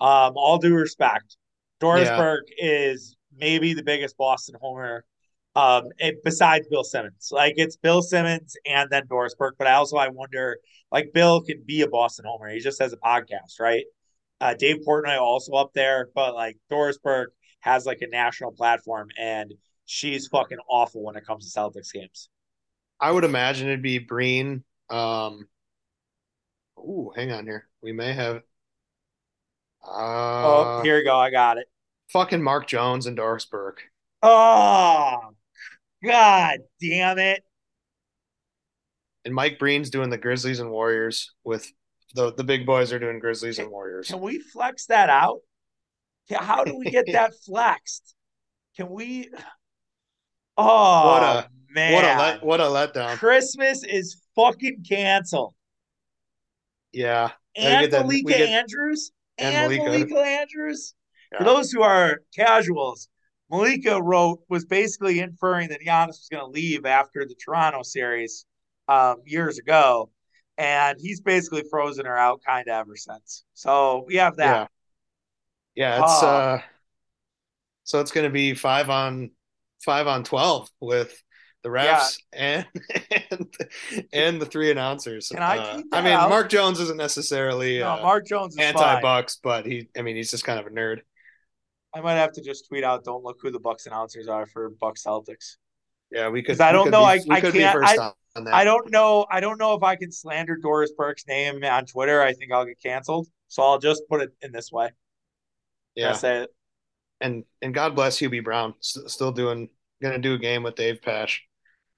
[0.00, 1.36] Um, all due respect,
[1.80, 2.16] Doris yeah.
[2.16, 5.04] Burke is maybe the biggest Boston homer
[5.54, 7.28] um, it, besides Bill Simmons.
[7.30, 9.56] Like it's Bill Simmons and then Doris Burke.
[9.58, 10.58] But I also I wonder,
[10.90, 12.50] like Bill can be a Boston homer.
[12.50, 13.84] He just has a podcast, right?
[14.42, 19.08] Uh, Dave Portnoy also up there, but like Doris Burke has like a national platform,
[19.16, 19.54] and
[19.86, 22.28] she's fucking awful when it comes to Celtics games.
[23.00, 24.64] I would imagine it'd be Breen.
[24.90, 25.46] Um,
[26.76, 27.68] ooh, hang on here.
[27.82, 28.42] We may have
[29.84, 31.16] uh, oh, here we go.
[31.16, 31.66] I got it.
[32.12, 33.82] Fucking Mark Jones and Doris Burke.
[34.22, 35.18] Oh,
[36.04, 37.44] God damn it.
[39.24, 41.70] And Mike Breen's doing the Grizzlies and Warriors with
[42.14, 44.08] the the big boys are doing Grizzlies and Warriors.
[44.08, 45.40] Can we flex that out?
[46.30, 48.14] How do we get that flexed?
[48.76, 49.30] Can we?
[50.58, 51.94] Oh, what a man!
[51.94, 53.16] What a let, what a letdown!
[53.16, 55.54] Christmas is fucking canceled.
[56.92, 59.90] Yeah, and Malika get, Andrews and, and Malika.
[59.90, 60.94] Malika Andrews.
[61.32, 61.38] Yeah.
[61.38, 63.08] For those who are casuals,
[63.50, 68.44] Malika wrote was basically inferring that Giannis was going to leave after the Toronto series
[68.88, 70.10] um, years ago,
[70.62, 73.44] and he's basically frozen her out kind of ever since.
[73.54, 74.70] So we have that.
[75.74, 76.60] Yeah, yeah it's uh, uh
[77.84, 79.32] so it's going to be five on
[79.84, 81.20] five on twelve with
[81.64, 82.64] the refs yeah.
[82.70, 83.54] and and
[84.12, 85.28] and the three announcers.
[85.28, 85.58] Can I?
[85.58, 86.30] Uh, I mean, out?
[86.30, 89.88] Mark Jones isn't necessarily no, uh, Mark Jones anti Bucks, but he.
[89.96, 91.00] I mean, he's just kind of a nerd.
[91.94, 94.70] I might have to just tweet out, "Don't look who the Bucks announcers are for
[94.70, 95.56] Bucks Celtics."
[96.12, 96.60] Yeah, we could.
[96.60, 97.00] I don't know.
[97.00, 97.84] Be, I, I can't.
[97.84, 98.12] I,
[98.52, 99.26] I don't know.
[99.30, 102.22] I don't know if I can slander Doris Burke's name on Twitter.
[102.22, 103.28] I think I'll get canceled.
[103.48, 104.90] So I'll just put it in this way.
[105.94, 106.50] Yeah, say it.
[107.20, 109.68] And and God bless Hubie Brown, still doing
[110.02, 111.40] gonna do a game with Dave Pasch.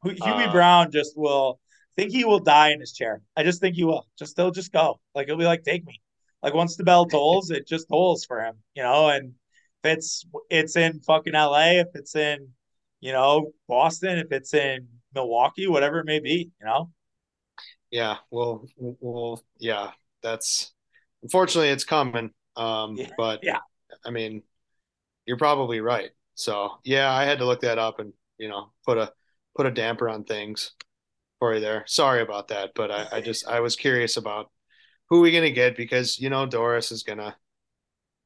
[0.05, 1.61] Hubie uh, Brown just will
[1.97, 3.23] think he will die in his chair.
[3.37, 4.07] I just think he will.
[4.19, 5.01] Just he'll just go.
[5.15, 6.01] Like he'll be like, take me.
[6.43, 9.33] Like once the bell tolls, it just tolls for him, you know, and
[9.83, 12.49] if it's it's in fucking LA, if it's in,
[13.05, 16.91] you know, Boston, if it's in Milwaukee, whatever it may be, you know.
[17.91, 19.91] Yeah, well, well, yeah,
[20.23, 20.73] that's
[21.23, 22.31] unfortunately it's coming.
[22.57, 23.59] Um, yeah, but yeah,
[24.07, 24.43] I mean,
[25.27, 26.13] you're probably right.
[26.35, 29.13] So yeah, I had to look that up and you know put a
[29.55, 30.73] put a damper on things
[31.41, 31.85] for you there.
[31.87, 34.51] Sorry about that, but I, I just I was curious about
[35.11, 37.37] who we gonna get because you know Doris is gonna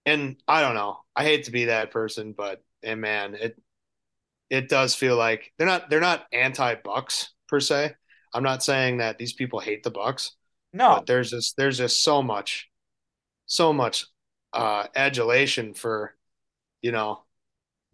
[0.06, 1.00] and I don't know.
[1.16, 3.60] I hate to be that person, but and man, it
[4.50, 7.94] it does feel like they're not they're not anti Bucks per se.
[8.34, 10.32] I'm not saying that these people hate the Bucks.
[10.72, 12.70] No, but there's just there's just so much,
[13.46, 14.06] so much
[14.52, 16.14] uh, adulation for,
[16.82, 17.22] you know,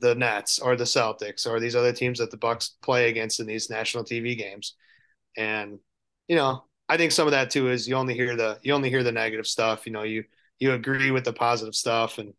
[0.01, 3.47] the Nets or the Celtics or these other teams that the Bucks play against in
[3.47, 4.75] these national TV games.
[5.37, 5.79] And
[6.29, 8.91] you know, I think some of that too is you only hear the you only
[8.91, 9.87] hear the negative stuff.
[9.87, 10.25] You know, you
[10.59, 12.35] you agree with the positive stuff and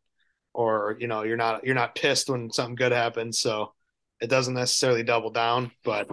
[0.54, 3.40] or you know you're not you're not pissed when something good happens.
[3.40, 3.74] So
[4.22, 6.10] it doesn't necessarily double down, but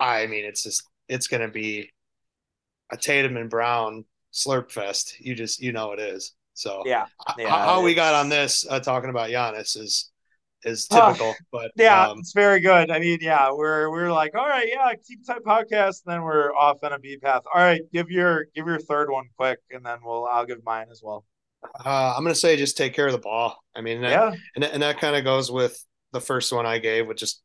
[0.00, 1.90] I mean it's just it's gonna be
[2.90, 5.16] a Tatum and Brown slurp fest.
[5.20, 6.34] You just you know it is.
[6.54, 7.06] So yeah,
[7.36, 10.10] yeah how, we got on this uh, talking about Giannis is
[10.64, 12.90] is typical, but yeah, um, it's very good.
[12.90, 16.52] I mean, yeah, we're we're like, all right, yeah, keep type podcast, and then we're
[16.54, 17.42] off on a B path.
[17.54, 20.86] All right, give your give your third one quick, and then we'll I'll give mine
[20.90, 21.24] as well.
[21.84, 23.56] Uh, I'm gonna say just take care of the ball.
[23.74, 25.80] I mean, yeah, and and that kind of goes with
[26.12, 27.42] the first one I gave, which just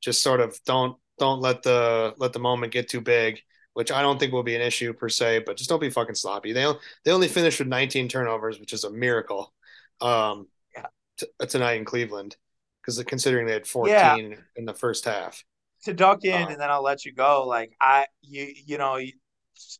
[0.00, 3.42] just sort of don't don't let the let the moment get too big
[3.74, 6.14] which I don't think will be an issue per se, but just don't be fucking
[6.14, 6.52] sloppy.
[6.52, 6.70] They
[7.04, 9.52] they only finished with 19 turnovers, which is a miracle.
[10.00, 10.86] Um, yeah.
[11.18, 12.36] t- tonight in Cleveland,
[12.80, 14.36] because considering they had 14 yeah.
[14.56, 15.42] in the first half.
[15.84, 17.46] To duck in, um, and then I'll let you go.
[17.46, 18.98] Like I, you, you know,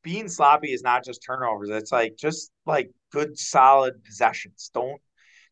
[0.03, 1.71] being sloppy is not just turnovers.
[1.71, 4.71] It's like just like good, solid possessions.
[4.75, 5.01] Don't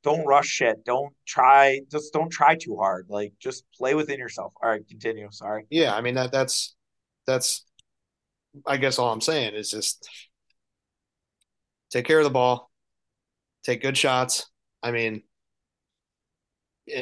[0.02, 0.84] don't rush shit.
[0.84, 1.80] Don't try.
[1.90, 3.06] Just don't try too hard.
[3.08, 4.52] Like just play within yourself.
[4.62, 5.28] All right, continue.
[5.30, 5.66] Sorry.
[5.70, 6.74] Yeah, I mean that that's
[7.26, 7.64] that's
[8.66, 10.08] I guess all I'm saying is just
[11.90, 12.70] take care of the ball,
[13.62, 14.46] take good shots.
[14.82, 15.22] I mean,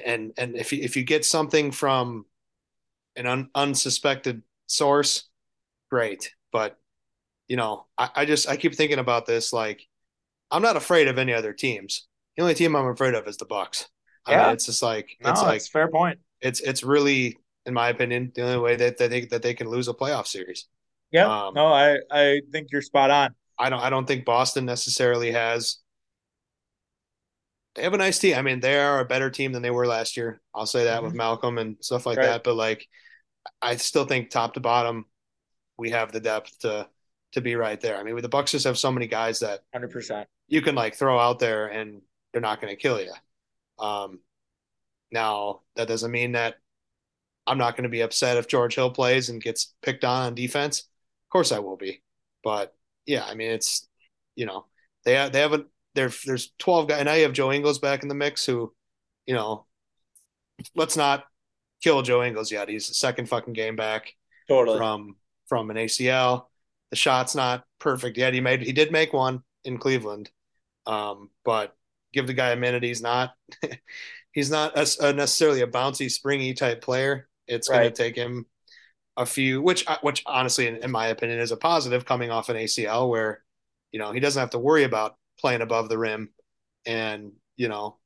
[0.04, 2.26] and and if you, if you get something from
[3.16, 5.28] an un, unsuspected source,
[5.90, 6.32] great.
[6.52, 6.76] But
[7.46, 9.52] you know, I, I just I keep thinking about this.
[9.52, 9.86] Like,
[10.50, 12.07] I'm not afraid of any other teams.
[12.38, 13.88] The only team I'm afraid of is the Bucks.
[14.24, 14.42] I yeah.
[14.44, 16.20] mean, it's just like it's like fair point.
[16.40, 17.36] It's it's really,
[17.66, 20.28] in my opinion, the only way that, that they that they can lose a playoff
[20.28, 20.68] series.
[21.10, 21.26] Yeah.
[21.26, 23.34] Um, no, I I think you're spot on.
[23.58, 25.78] I don't I don't think Boston necessarily has.
[27.74, 28.36] They have a nice team.
[28.36, 30.40] I mean, they are a better team than they were last year.
[30.54, 31.06] I'll say that mm-hmm.
[31.06, 32.26] with Malcolm and stuff like right.
[32.26, 32.44] that.
[32.44, 32.86] But like,
[33.60, 35.06] I still think top to bottom,
[35.76, 36.88] we have the depth to
[37.32, 37.98] to be right there.
[37.98, 40.94] I mean, the Bucks just have so many guys that hundred percent you can like
[40.94, 42.00] throw out there and
[42.32, 43.12] they're not going to kill you.
[43.78, 44.20] Um,
[45.10, 46.56] now that doesn't mean that
[47.46, 50.34] I'm not going to be upset if George Hill plays and gets picked on on
[50.34, 50.80] defense.
[50.80, 52.02] Of course I will be.
[52.44, 52.74] But
[53.06, 53.88] yeah, I mean it's
[54.36, 54.66] you know,
[55.04, 58.08] they have, they haven't there there's 12 guys and I have Joe Ingles back in
[58.08, 58.72] the mix who,
[59.26, 59.66] you know,
[60.76, 61.24] let's not
[61.82, 62.68] kill Joe Ingles yet.
[62.68, 64.14] He's the second fucking game back
[64.48, 65.16] totally from
[65.48, 66.46] from an ACL.
[66.90, 68.34] The shot's not perfect yet.
[68.34, 70.30] He made he did make one in Cleveland.
[70.86, 71.74] Um, but
[72.12, 72.82] give the guy a minute.
[72.82, 73.32] He's not
[74.32, 77.28] he's not a, a necessarily a bouncy, springy type player.
[77.46, 77.78] It's right.
[77.78, 78.46] going to take him
[79.16, 82.48] a few, which uh, which honestly, in, in, my opinion, is a positive coming off
[82.48, 83.42] an ACL where
[83.92, 86.30] you know he doesn't have to worry about playing above the rim
[86.86, 87.98] and you know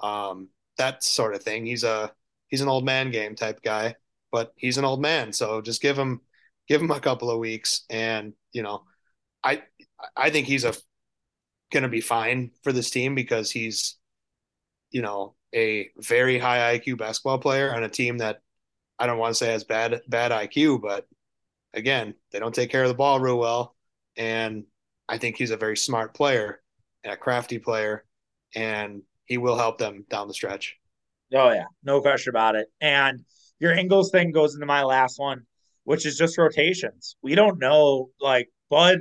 [0.00, 0.48] um,
[0.78, 1.66] that sort of thing.
[1.66, 2.12] He's a
[2.48, 3.94] he's an old man game type guy,
[4.32, 6.20] but he's an old man, so just give him
[6.68, 8.84] give him a couple of weeks, and you know,
[9.44, 9.62] I
[10.16, 10.74] I think he's a
[11.72, 13.96] going to be fine for this team because he's
[14.90, 18.40] you know a very high IQ basketball player on a team that
[18.98, 21.06] I don't want to say has bad bad IQ, but
[21.74, 23.74] again, they don't take care of the ball real well.
[24.16, 24.64] And
[25.08, 26.60] I think he's a very smart player
[27.04, 28.04] and a crafty player,
[28.54, 30.76] and he will help them down the stretch.
[31.34, 32.68] Oh yeah, no question about it.
[32.80, 33.24] And
[33.58, 35.42] your Ingles thing goes into my last one,
[35.84, 37.16] which is just rotations.
[37.22, 39.00] We don't know, like Bud,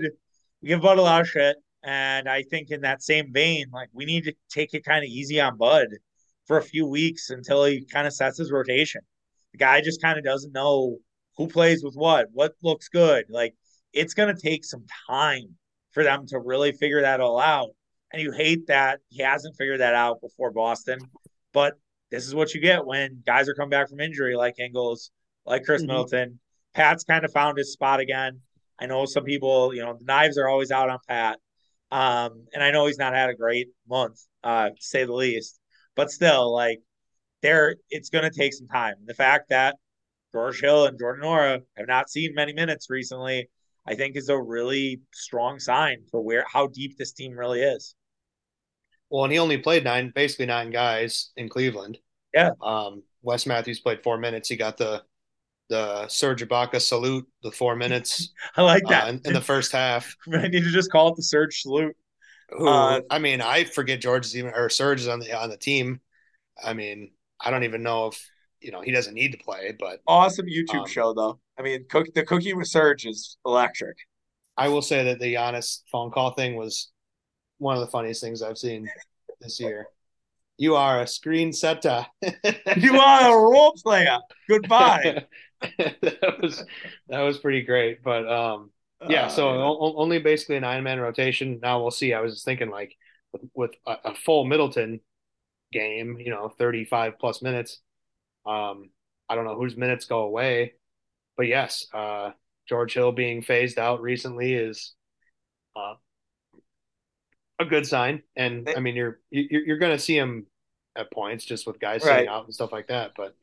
[0.62, 1.58] we give Bud a lot of shit.
[1.86, 5.10] And I think in that same vein, like we need to take it kind of
[5.10, 5.88] easy on Bud
[6.48, 9.02] for a few weeks until he kind of sets his rotation.
[9.52, 10.98] The guy just kind of doesn't know
[11.38, 13.26] who plays with what, what looks good.
[13.30, 13.54] Like
[13.94, 15.56] it's going to take some time
[15.92, 17.70] for them to really figure that all out.
[18.12, 21.00] And you hate that he hasn't figured that out before Boston.
[21.54, 21.76] But
[22.10, 25.12] this is what you get when guys are coming back from injury, like Ingles,
[25.46, 25.88] like Khris mm-hmm.
[25.88, 26.40] Middleton.
[26.74, 28.42] Pat's kind of found his spot again.
[28.80, 31.40] I know some people, you know, the knives are always out on Pat.
[31.96, 35.58] Um, and I know he's not had a great month, uh, to say the least.
[35.96, 36.82] But still, like
[37.42, 38.96] there it's going to take some time.
[39.06, 39.78] The fact that
[40.34, 43.50] George Hill and Jordan Nwora have not seen many minutes recently,
[43.88, 47.96] I think is a really strong sign for where how deep this team really is.
[49.10, 51.98] Well, and he only played nine, basically nine guys in Cleveland.
[52.34, 52.50] Yeah.
[52.62, 54.50] Um, Wes Matthews played four minutes.
[54.50, 55.04] He got the
[55.70, 58.32] the Serge Ibaka salute, the four minutes.
[58.56, 60.16] I like that uh, in, in, the first half.
[60.34, 61.96] I need to just call it the Serge salute.
[62.50, 65.50] Who, uh, I mean, I forget George is even or Serge is on the on
[65.50, 66.00] the team.
[66.64, 67.12] I mean,
[67.42, 68.30] I don't even know if
[68.62, 71.40] you know he doesn't need to play, but awesome YouTube um, show though.
[71.58, 73.98] I mean, cook, the cookie with Serge is electric.
[74.58, 76.92] I will say that the Giannis phone call thing was
[77.58, 78.88] one of the funniest things I've seen
[79.42, 79.88] this year.
[80.58, 82.06] You are a screen setter.
[82.78, 84.20] you are a role player.
[84.48, 85.26] Goodbye.
[86.02, 86.64] that was
[87.10, 88.04] that was pretty great.
[88.04, 88.72] But um,
[89.08, 89.28] yeah.
[89.28, 91.60] So Uh, o- only basically a nine man rotation.
[91.62, 92.14] Now we'll see.
[92.14, 92.96] I was just thinking like
[93.34, 95.02] with, with a, a full Middleton
[95.72, 97.82] game, you know, thirty five plus minutes.
[98.46, 98.92] Um,
[99.30, 100.76] I don't know whose minutes go away,
[101.38, 102.32] but yes, uh,
[102.68, 104.94] George Hill being phased out recently is
[105.76, 105.96] uh,
[107.60, 108.24] a good sign.
[108.36, 110.48] And I mean, you're you're, you're going to see him
[110.96, 112.18] at points just with guys Right.
[112.18, 113.12] sitting out and stuff like that.
[113.16, 113.36] But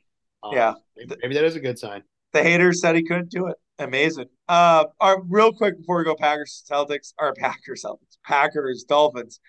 [0.43, 0.75] um, Yeah.
[0.97, 2.03] maybe, maybe that is a good sign.
[2.33, 3.57] The haters said he couldn't do it.
[3.78, 4.26] Amazing.
[4.49, 9.41] Uh, our, real quick before we go Packers Celtics or Packers Celtics Packers Dolphins,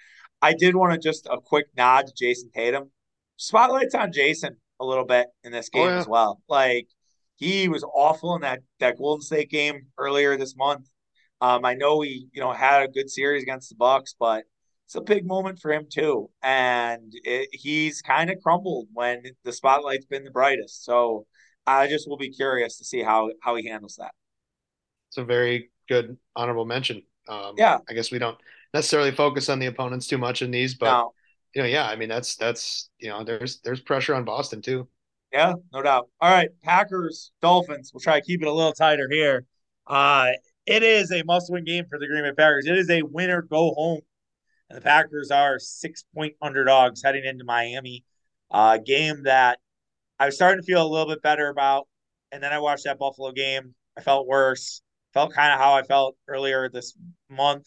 [0.42, 2.92] I did want to just a quick nod to Jayson Tatum.
[3.38, 6.00] Spotlights on Jayson a little bit in this Oh, game yeah.
[6.00, 6.42] as well.
[6.50, 6.88] Like
[7.36, 10.88] he was awful in that that Golden State game earlier this month.
[11.42, 14.44] Um, I know he you know had a good series against the Bucks, but
[14.86, 19.52] it's a big moment for him too, and it, he's kind of crumbled when the
[19.54, 20.86] spotlight's been the brightest.
[20.86, 21.26] So
[21.66, 24.14] I just will be curious to see how how he handles that.
[25.10, 27.04] It's a very good honorable mention.
[27.28, 27.80] Um, Yeah.
[27.90, 28.38] I guess we don't
[28.74, 31.12] necessarily focus on the opponents too much in these, but Now,
[31.54, 34.88] you know, yeah, I mean that's that's you know, there's there's pressure on Boston too.
[35.32, 36.10] yeah, no doubt.
[36.22, 37.92] All right, Packers Dolphins.
[37.94, 39.46] We'll try to keep it a little tighter here.
[39.88, 40.32] Uh,
[40.66, 42.66] it is a must-win game for the Green Bay Packers.
[42.66, 44.02] It is a winner go home,
[44.70, 48.06] and the Packers are six-point underdogs heading into Miami.
[48.52, 49.60] Uh, game that
[50.20, 51.88] I was starting to feel a little bit better about,
[52.32, 53.76] and then I watched that Buffalo game.
[53.98, 54.82] I felt worse.
[55.14, 56.96] Felt kind of how I felt earlier this
[57.30, 57.66] month.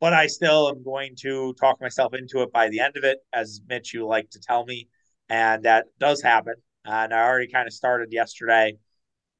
[0.00, 3.18] but I still am going to talk myself into it by the end of it,
[3.32, 4.88] as Mitch, you like to tell me.
[5.28, 6.54] And that does happen.
[6.84, 8.76] And I already kind of started yesterday.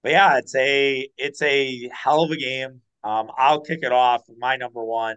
[0.03, 2.83] But yeah, it's a it's a hell of a game.
[3.05, 5.17] Um, I'll kick it off with my number one,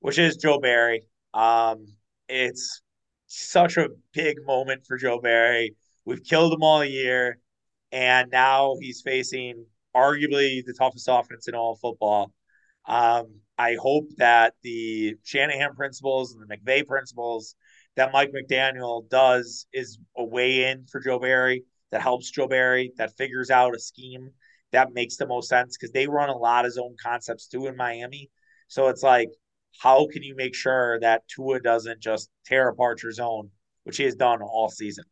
[0.00, 1.02] which is Joe Barry.
[1.34, 1.86] Um,
[2.28, 2.82] it's
[3.26, 5.76] such a big moment for Joe Barry.
[6.04, 7.38] We've killed him all year,
[7.92, 12.32] and now he's facing arguably the toughest offense in all football.
[12.86, 17.54] Um, I hope that the Shanahan principles and the McVay principles
[17.96, 22.92] that Mike McDaniel does is a way in for Joe Barry that helps Joe Barry,
[22.96, 24.30] that figures out a scheme
[24.72, 27.76] that makes the most sense because they run a lot of zone concepts too in
[27.76, 28.30] Miami.
[28.66, 29.28] So it's like,
[29.78, 33.50] how can you make sure that Tua doesn't just tear apart your zone,
[33.84, 35.04] which he has done all season?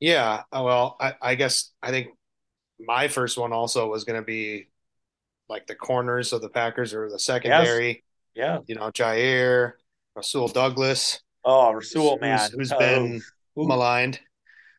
[0.00, 2.08] Yeah, uh, well, I, I guess I think
[2.78, 4.68] my first one also was going to be
[5.48, 8.04] like the corners of the Packers or the secondary.
[8.34, 8.60] Yeah.
[8.66, 9.72] You know, Jaire,
[10.14, 12.50] Rasul Douglas, Oh, Rasul, who's, man.
[12.54, 13.22] who's Oh, been
[13.58, 13.66] ooh.
[13.66, 14.20] maligned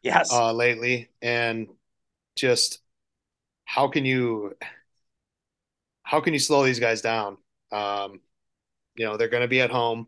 [0.03, 0.31] yes.
[0.31, 1.67] uh, lately, and
[2.35, 2.79] just
[3.65, 4.55] how can you
[6.03, 7.37] how can you slow these guys down?
[7.71, 8.21] Um,
[8.95, 10.07] you know, they're going to be at home.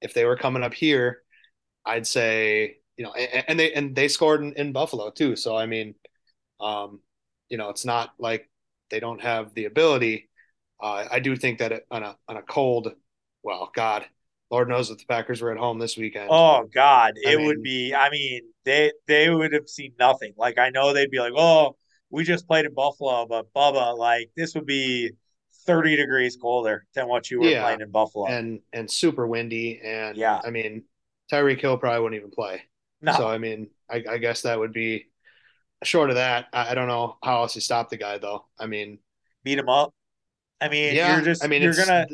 [0.00, 1.22] If they were coming up here,
[1.84, 5.36] I'd say you know, and, and they and they scored in, in Buffalo too.
[5.36, 5.94] So I mean,
[6.60, 7.00] um,
[7.48, 8.50] you know, it's not like
[8.90, 10.28] they don't have the ability.
[10.82, 12.94] Uh, I do think that it, on a on a cold,
[13.42, 14.06] well, God,
[14.50, 16.30] Lord knows if the Packers were at home this weekend.
[16.30, 17.94] Oh God, I it would be.
[17.94, 20.32] I mean, they they would have seen nothing.
[20.36, 21.76] Like I know they'd be like, "Oh,
[22.10, 25.12] we just played in Buffalo," but Bubba, like this would be
[25.66, 28.30] thirty degrees colder than what you were Yeah, playing in Buffalo.
[28.30, 30.40] and and super windy, and Yeah.
[30.44, 30.84] I mean,
[31.30, 32.62] Tyreek Hill probably wouldn't even play.
[33.04, 35.06] No, So I mean, I, I guess that would be
[35.82, 36.46] short of that.
[36.52, 38.46] I, I don't know how else you stop the guy though.
[38.58, 38.98] I mean,
[39.42, 39.94] beat him up.
[40.60, 42.06] I mean, yeah, you're just I mean, you're gonna.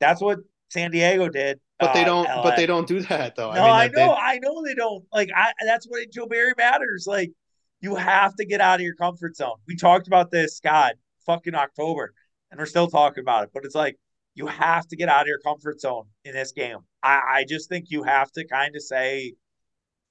[0.00, 0.38] That's what
[0.70, 1.60] San Diego did.
[1.78, 2.42] but they uh, don't, LA.
[2.42, 3.52] but they don't do that though.
[3.52, 5.04] No, I mean, I know, I know they don't.
[5.12, 7.04] Like, I that's what Joe Barry matters.
[7.06, 7.32] Like,
[7.80, 9.56] you have to get out of your comfort zone.
[9.66, 10.94] We talked about this, God,
[11.26, 12.14] fucking October,
[12.50, 13.50] and we're still talking about it.
[13.52, 13.98] But it's like
[14.34, 16.78] you have to get out of your comfort zone in this game.
[17.02, 19.34] I, I just think you have to kind of say,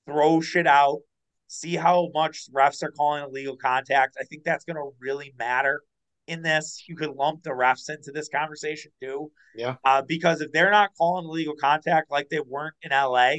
[0.10, 1.00] throw shit out,
[1.48, 4.18] see how much refs are calling illegal contact.
[4.20, 5.82] I think that's going to really matter
[6.28, 6.84] in this.
[6.88, 9.32] You could lump the refs into this conversation too.
[9.56, 9.76] Yeah.
[9.84, 13.34] Uh, because if they're not calling illegal contact like they weren't in LA,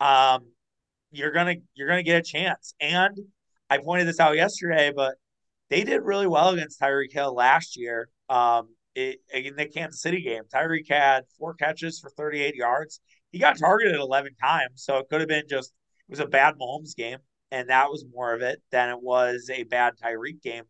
[0.00, 0.46] um,
[1.10, 2.74] you're gonna you're gonna get a chance.
[2.80, 3.16] And
[3.68, 5.16] I pointed this out yesterday, but
[5.68, 8.08] they did really well against Tyreek Hill last year.
[8.28, 13.00] Um, it, in the Kansas City game, Tyreek had four catches for 38 yards.
[13.30, 15.72] He got targeted 11 times, so it could have been just
[16.10, 17.18] was a bad Mahomes game,
[17.50, 20.64] and that was more of it than it was a bad Tyreek game.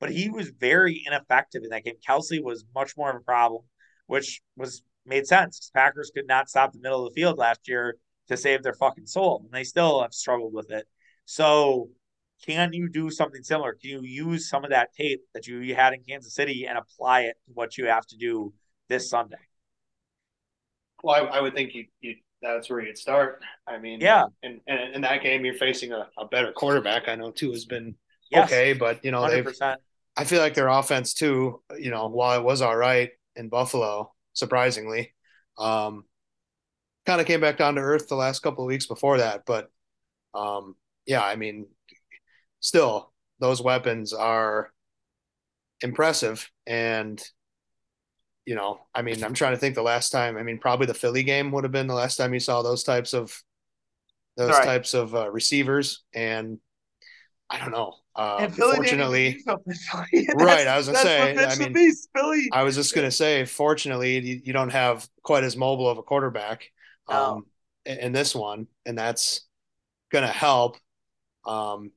[0.00, 1.96] But he was very ineffective in that game.
[2.06, 3.62] Kelce was much more of a problem,
[4.06, 5.70] which was made sense.
[5.74, 7.96] Packers could not stop the middle of the field last year
[8.28, 10.86] to save their fucking soul, and they still have struggled with it.
[11.24, 11.90] So,
[12.46, 13.74] can you do something similar?
[13.74, 17.22] Can you use some of that tape that you had in Kansas City and apply
[17.22, 18.54] it to what you have to do
[18.88, 19.36] this Sunday?
[21.02, 23.42] Well, I, I would think you you that's where you'd start.
[23.66, 24.24] I mean, Yeah.
[24.42, 27.08] and, and in that game, you're facing a, a better quarterback.
[27.08, 27.94] I know Tua has been
[28.30, 28.48] Yes.
[28.48, 29.46] okay, but you know they've.
[30.16, 31.62] I feel like their offense too.
[31.78, 35.14] You know, while it was all right in Buffalo, surprisingly,
[35.58, 36.04] um,
[37.06, 39.42] kind of came back down to earth the last couple of weeks before that.
[39.46, 39.68] But
[40.32, 40.76] um,
[41.06, 41.66] yeah, I mean,
[42.60, 44.70] still those weapons are
[45.80, 47.20] impressive and
[48.50, 50.36] you know, I mean, I'm trying to think the last time.
[50.36, 52.82] I mean, probably the Philly game would have been the last time you saw those
[52.82, 53.40] types of
[54.36, 54.64] those Right.
[54.64, 56.58] types of uh, receivers, and
[57.50, 57.94] I don't know.
[58.16, 59.74] Uh, And Philly fortunately, even do something.
[59.74, 60.28] Philly.
[60.32, 62.48] Right, I was gonna say, I mean, beast, Philly.
[62.50, 66.02] I was just gonna say, fortunately, you, you don't have quite as mobile of a
[66.02, 66.70] quarterback
[67.08, 67.16] No.
[67.36, 67.46] um,
[67.86, 69.42] in, in this one, and that's
[70.12, 70.78] gonna help.
[71.46, 71.92] Um,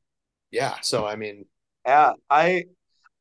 [0.51, 0.77] yeah.
[0.81, 1.45] So I mean,
[1.85, 2.65] Yeah, I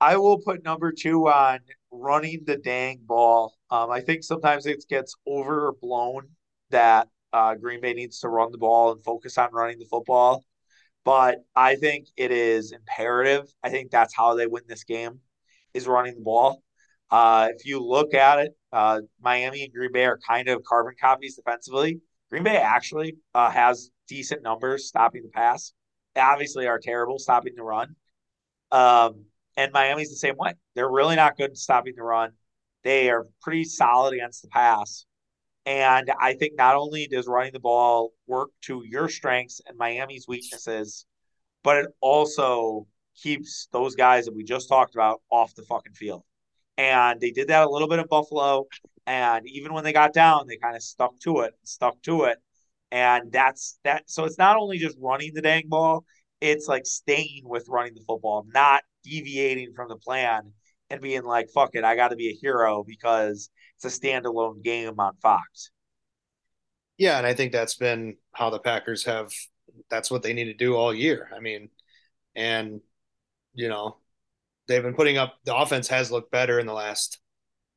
[0.00, 1.60] I will put number two on
[1.92, 3.54] running the dang ball.
[3.70, 6.28] Um, I think sometimes it gets overblown
[6.70, 10.44] that uh, Green Bay needs to run the ball and focus on running the football.
[11.04, 13.46] But I think it is imperative.
[13.62, 15.20] I think that's how they win this game
[15.74, 16.62] is running the ball.
[17.10, 20.94] Uh, if you look at it, uh, Miami and Green Bay are kind of carbon
[21.00, 22.00] copies defensively.
[22.30, 25.72] Green Bay actually uh, has decent numbers stopping the pass.
[26.14, 27.96] They obviously are terrible stopping the run.
[28.70, 29.26] Um,
[29.56, 30.54] and Miami's the same way.
[30.74, 32.32] They're really not good at stopping the run.
[32.84, 35.04] They are pretty solid against the pass.
[35.64, 40.26] And I think not only does running the ball work to your strengths and Miami's
[40.26, 41.06] weaknesses,
[41.62, 42.86] but it also
[43.16, 46.24] keeps those guys that we just talked about off the fucking field.
[46.76, 48.66] And they did that a little bit in Buffalo.
[49.06, 52.38] And even when they got down, they kind of stuck to it, stuck to it.
[52.90, 54.10] And that's that.
[54.10, 56.04] So it's not only just running the dang ball,
[56.40, 60.52] it's like staying with running the football, not deviating from the plan
[60.90, 64.62] and being like, fuck it, I got to be a hero because it's a standalone
[64.62, 65.70] game on Fox.
[66.98, 69.32] yeah, and I think that's been how the Packers have.
[69.90, 71.28] That's what they need to do all year.
[71.34, 71.70] I mean,
[72.36, 72.80] and
[73.54, 73.98] you know,
[74.68, 75.36] they've been putting up.
[75.44, 77.20] The offense has looked better in the last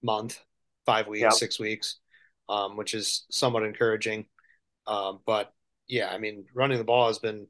[0.03, 0.39] month,
[0.85, 1.33] five weeks, Yep.
[1.37, 1.97] six weeks,
[2.49, 4.27] um, which is somewhat encouraging.
[4.87, 5.53] Um, but
[5.87, 7.47] yeah, I mean, running the ball has been.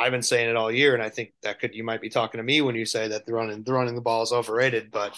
[0.00, 2.38] I've been saying it all year, and I think that could you might be talking
[2.38, 4.90] to me when you say that the running the running the ball is overrated.
[4.90, 5.16] But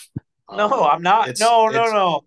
[0.49, 1.29] um, No, I'm not.
[1.29, 2.21] it's- No, no, it's- no.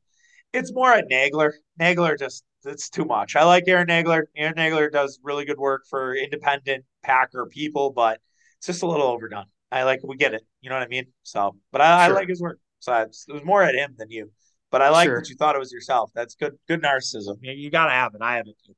[0.54, 1.52] It's more at Nagler.
[1.80, 3.36] Nagler just it's too much.
[3.36, 4.24] I like Aaron Nagler.
[4.38, 8.22] Aaron Nagler does really good work for independent Packer people, but
[8.58, 9.46] it's just a little overdone.
[9.72, 10.44] I like we get it.
[10.62, 11.08] You know what I mean?
[11.24, 12.16] So, but I, Sure.
[12.16, 12.60] I like his work.
[12.80, 14.32] So it's, it was more at him than you.
[14.72, 15.20] But I like Sure.
[15.20, 16.12] that you thought it was yourself.
[16.16, 16.54] That's good.
[16.70, 17.36] Good narcissism.
[17.42, 18.22] You, you gotta have it.
[18.22, 18.76] I have it too.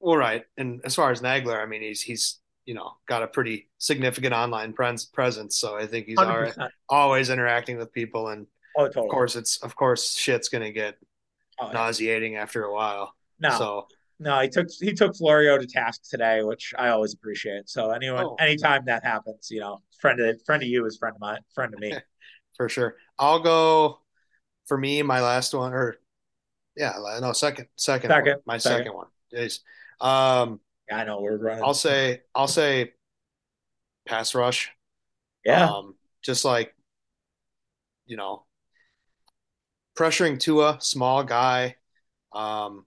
[0.00, 0.42] Well, right.
[0.56, 4.34] And as far as Nagler, I mean, he's he's you know got a pretty significant
[4.34, 6.70] online presence, so I think he's all right, 100%.
[6.88, 8.46] always interacting with people, and
[8.76, 9.06] Oh, totally.
[9.06, 10.96] of course, it's of course shit's gonna get
[11.58, 11.72] Oh, yeah.
[11.72, 13.14] nauseating after a while.
[13.40, 13.86] No, So
[14.18, 17.68] no, he took he took Florio to task today, which I always appreciate.
[17.70, 18.34] So anyone, Oh.
[18.38, 21.72] anytime that happens, you know, friend of friend of you is friend of mine, friend
[21.72, 21.94] of me.
[22.56, 24.00] for sure, I'll go
[24.66, 25.02] for me.
[25.02, 25.96] My last one, or
[26.76, 26.92] yeah,
[27.22, 28.78] no, second, second, Second, one, my second.
[28.80, 29.60] second one is.
[29.98, 30.60] Um,
[30.90, 31.64] I know we're running.
[31.64, 32.92] I'll say, I'll say,
[34.06, 34.70] pass rush.
[35.44, 36.74] yeah, Um, just like,
[38.06, 38.44] you know,
[39.96, 41.76] pressuring Tua, small guy.
[42.34, 42.86] Um,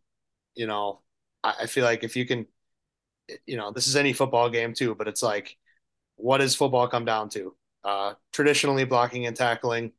[0.56, 1.02] you know,
[1.44, 2.48] I, I feel like if you can,
[3.46, 5.58] you know, this is any football game too, but it's like,
[6.18, 7.56] what does football come down to?
[7.84, 9.94] Uh, traditionally blocking and tackling,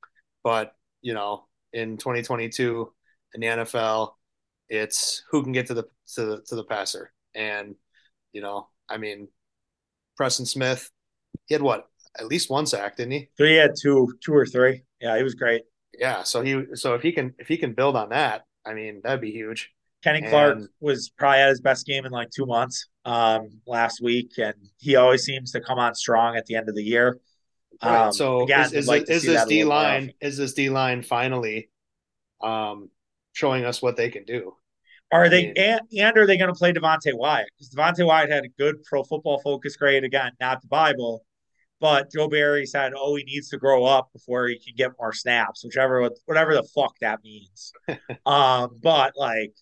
[0.45, 2.93] but you know, in 2022
[3.35, 4.19] in the NFL,
[4.69, 5.85] it's who can get to the
[6.15, 7.13] to the to the passer.
[7.35, 7.77] And
[8.33, 9.29] you know, I mean,
[10.17, 10.91] Preston Smith,
[11.47, 11.87] he had what
[12.19, 13.29] at least one sack, didn't he?
[13.37, 14.83] so he had two, two or three.
[15.01, 15.63] Yeah, he was great.
[15.99, 19.01] Yeah, so he so if he can if he can build on that, I mean,
[19.03, 19.71] that'd be huge.
[20.03, 24.01] Kenny Clark And- was probably at his best game in like two months um, last
[24.03, 27.19] week, and he always seems to come on strong at the end of the year.
[27.83, 28.07] Right.
[28.07, 31.71] Um, so again, is, is, like is this D line is this D line finally
[32.43, 32.91] um
[33.33, 34.55] showing us what they can do?
[35.13, 37.49] Are they and, and are they going to play Devonte Wyatt?
[37.59, 41.25] Because Devonte Wyatt had a good pro football focus grade again, not the Bible,
[41.81, 45.13] but Joe Barry said, "Oh, he needs to grow up before he can get more
[45.13, 47.73] snaps," whichever whatever the fuck that means.
[48.27, 49.53] um, but like,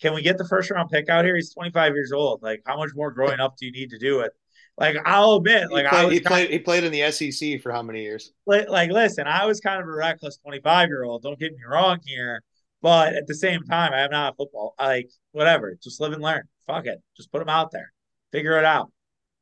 [0.00, 1.36] can we get the first round pick out here?
[1.36, 2.42] He's 25 years old.
[2.42, 4.32] Like, how much more growing up do you need to do it?
[4.76, 7.62] Like, I'll admit, like he I played, was he played he played in the SEC
[7.62, 8.32] for how many years?
[8.46, 11.22] like, like, listen, I was kind of a reckless 25 year old.
[11.22, 12.42] Don't get me wrong here.
[12.80, 14.74] But at the same time, I'm not a football.
[14.78, 15.76] Like, whatever.
[15.82, 16.42] Just live and learn.
[16.66, 17.02] Fuck it.
[17.16, 17.92] Just put them out there.
[18.30, 18.92] Figure it out.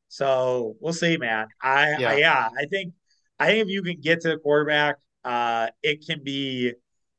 [0.09, 1.49] So we'll see, man.
[1.63, 2.11] I, Yeah.
[2.11, 2.95] I yeah, I think
[3.39, 6.73] I think if you can get to the quarterback, uh, it can be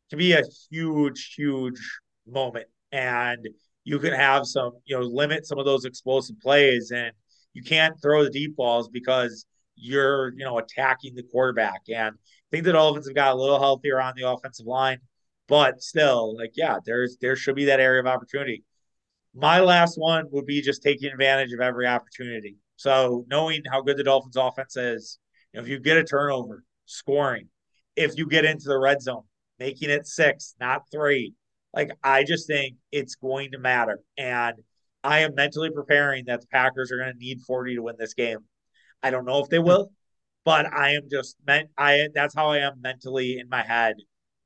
[0.10, 1.80] can be a huge, huge
[2.26, 2.68] moment.
[2.92, 3.48] And
[3.84, 7.12] you can have some, you know, limit some of those explosive plays and
[7.54, 9.46] you can't throw the deep balls because
[9.76, 11.82] you're, you know, attacking the quarterback.
[11.94, 15.00] And I think the Dolphins have got a little healthier on the offensive line,
[15.48, 18.64] but still, like, yeah, there's there should be that area of opportunity.
[19.34, 22.58] My last one would be just taking advantage of every opportunity.
[22.76, 25.20] So knowing how good the Dolphins offense is,
[25.52, 27.50] you know, if you get a turnover, scoring.
[27.96, 29.24] If you get into the red zone,
[29.60, 31.34] making it six, not three.
[31.74, 34.00] Like I just think it's going to matter.
[34.18, 34.56] And
[35.04, 38.14] I am mentally preparing that the Packers are going to need 40 to win this
[38.14, 38.40] game.
[39.04, 39.92] I don't know if they will,
[40.44, 43.96] but I am just meant I that's how I am mentally in my head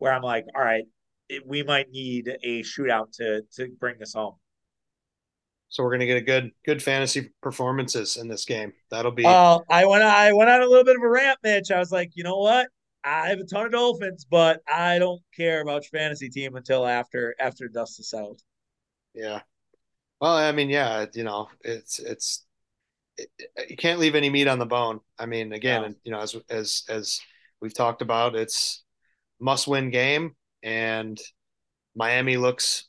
[0.02, 0.86] where I'm like, all right,
[1.30, 4.34] it, we might need a shootout to to bring this home.
[5.70, 8.74] So we're gonna get a good good fantasy performances in this game.
[8.89, 9.26] That'll be.
[9.26, 11.70] Uh, I went I went on a little bit of a rant, Mitch.
[11.70, 12.68] I was like, you know what?
[13.04, 16.88] I have a ton of Dolphins, but I don't care about your fantasy team until
[16.88, 18.41] after after dust is settled.
[19.14, 19.41] Yeah.
[20.20, 22.43] Well, I mean, yeah, you know, it's it's
[23.18, 23.30] it,
[23.70, 24.99] you can't leave any meat on the bone.
[25.20, 25.93] I mean, again, no.
[26.04, 27.22] you know, as as as
[27.62, 28.84] we've talked about, it's
[29.41, 31.19] must win game, and
[31.95, 32.87] Miami looks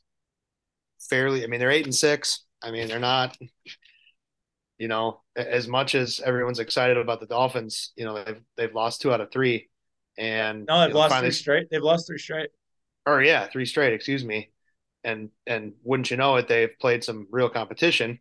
[1.09, 1.43] fairly.
[1.43, 2.45] I mean, they're eight and six.
[2.61, 3.37] I mean, they're not.
[4.77, 9.01] You know, as much as everyone's excited about the Dolphins, you know, they've they've lost
[9.01, 9.69] two out of three,
[10.17, 11.67] and no, they've you know, lost finally, three straight.
[11.69, 12.49] They've lost three straight.
[13.05, 13.93] Or yeah, three straight.
[13.93, 14.51] Excuse me.
[15.03, 18.19] And and wouldn't you know it, they've played some real competition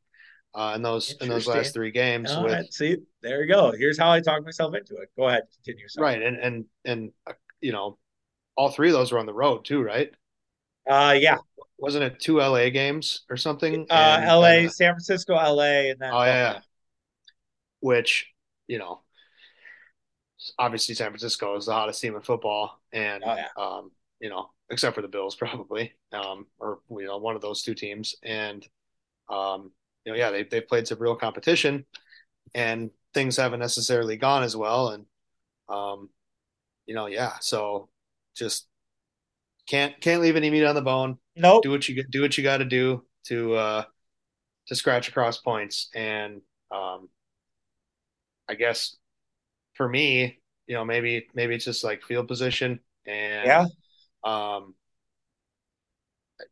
[0.54, 2.30] uh, in those in those last three games.
[2.30, 2.72] All with, right.
[2.72, 3.72] See, there you go.
[3.72, 5.08] Here's how I talk myself into it.
[5.16, 5.88] Go ahead, continue.
[5.88, 6.04] Sorry.
[6.14, 7.98] Right, and and and uh, you know,
[8.56, 10.10] all three of those were on the road too, right?
[10.88, 11.38] Uh, yeah.
[11.78, 13.86] Wasn't it two LA games or something?
[13.90, 16.60] Uh, and, LA, uh, San Francisco, LA, and then oh yeah,
[17.80, 18.32] which
[18.68, 19.00] you know,
[20.58, 23.48] obviously San Francisco is the hottest team in football, and oh, yeah.
[23.56, 23.90] um,
[24.20, 27.74] you know, except for the Bills probably, um, or you know, one of those two
[27.74, 28.66] teams, and
[29.28, 29.72] um,
[30.04, 31.84] you know, yeah, they they've played some real competition,
[32.54, 35.06] and things haven't necessarily gone as well, and
[35.68, 36.10] um,
[36.86, 37.88] you know, yeah, so
[38.36, 38.66] just
[39.68, 41.18] can't can't leave any meat on the bone.
[41.36, 41.62] No, nope.
[41.62, 43.84] do what you do what you got to do to uh
[44.68, 47.08] to scratch across points, and um,
[48.48, 48.96] I guess
[49.74, 53.66] for me, you know, maybe maybe it's just like field position and yeah,
[54.24, 54.74] um,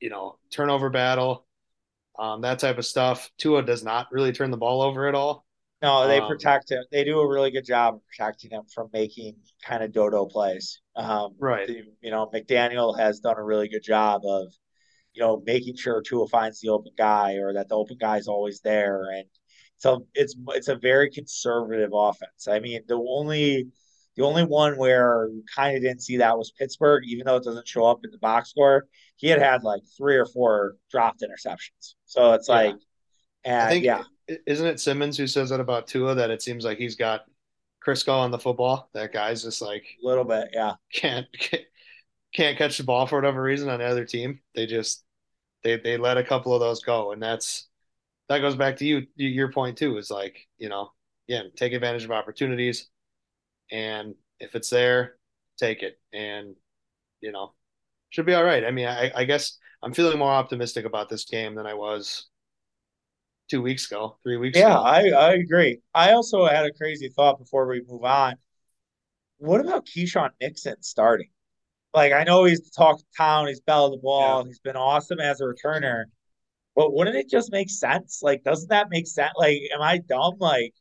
[0.01, 1.47] you know, turnover battle
[2.21, 3.31] um, that type of stuff.
[3.39, 5.47] Tua does not really turn the ball over at all.
[5.83, 6.85] No, they um, protect him.
[6.93, 10.81] They do a really good job of protecting him from making kind of dodo plays.
[10.95, 11.67] Um, right.
[11.67, 14.53] The, you know, McDaniel has done a really good job of,
[15.15, 18.29] you know, making sure Tua finds the open guy or that the open guy is
[18.29, 19.05] always there.
[19.11, 19.25] And
[19.79, 22.47] so it's it's a very conservative offense.
[22.47, 23.69] I mean, the only
[24.17, 27.45] the only one where you kind of didn't see that was Pittsburgh, even though it
[27.45, 28.87] doesn't show up in the box score.
[29.17, 31.95] He had had like three or four dropped interceptions.
[32.05, 32.75] So it's like,
[33.45, 33.63] yeah.
[33.63, 34.03] and think, yeah.
[34.47, 37.25] Isn't it Simmons who says that about Tua that it seems like he's got
[37.87, 38.91] Crisco on the football?
[38.95, 40.75] That guy's just like a little bit, yeah.
[40.93, 41.27] Can't
[42.35, 44.41] can't catch the ball for whatever reason on the other team.
[44.55, 45.05] They just
[45.65, 47.69] they they let a couple of those go, and that's
[48.29, 49.99] that goes back to you your point too.
[49.99, 50.93] Is like you know,
[51.29, 52.89] yeah, take advantage of opportunities
[53.71, 55.17] and if it's there,
[55.59, 56.55] take it, and
[57.23, 57.55] you know,
[58.11, 58.65] should be all right.
[58.65, 62.30] I mean, I, I guess I'm feeling more optimistic about this game than I was
[63.51, 64.83] two weeks ago, three weeks yeah, ago.
[64.83, 65.81] I, I agree.
[65.95, 68.37] I also had a crazy thought before we move on.
[69.39, 71.31] What about Keisean Nixon starting?
[71.93, 74.47] Like, I know he's the talked town, he's bell of the ball, yeah.
[74.47, 76.05] he's been awesome as a returner,
[76.77, 78.21] but wouldn't it just make sense?
[78.23, 79.33] Like, doesn't that make sense?
[79.37, 80.37] Like, am I dumb?
[80.39, 80.73] Like,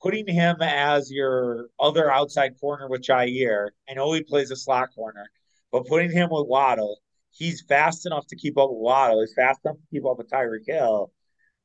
[0.00, 3.68] putting him as your other outside corner with Jaire.
[3.88, 5.26] I know he plays a slot corner,
[5.72, 7.00] but putting him with Waddle,
[7.32, 9.20] he's fast enough to keep up with Waddle.
[9.20, 11.12] He's fast enough to keep up with Tyreek Hill.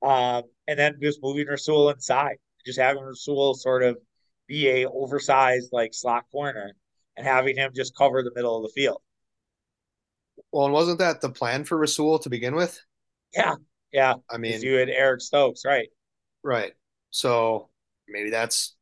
[0.01, 3.97] Um, and then just moving Rasul inside, just having Rasul sort of
[4.47, 6.75] be a oversized like slot corner
[7.17, 9.01] and having him just cover the middle of the field.
[10.51, 12.81] Well, and wasn't that the plan for Rasul to begin with?
[13.33, 13.55] Yeah,
[13.93, 14.15] yeah.
[14.29, 15.87] I mean, you had Eric Stokes, right?
[16.43, 16.73] Right.
[17.11, 17.69] So
[18.07, 18.75] maybe that's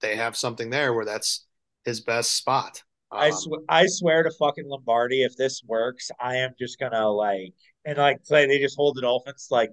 [0.00, 1.46] they have something there where that's
[1.84, 2.82] his best spot.
[3.10, 7.08] Um, I sw- I swear to fucking Lombardi, if this works, I am just gonna
[7.08, 9.70] like and like say they just hold the Dolphins like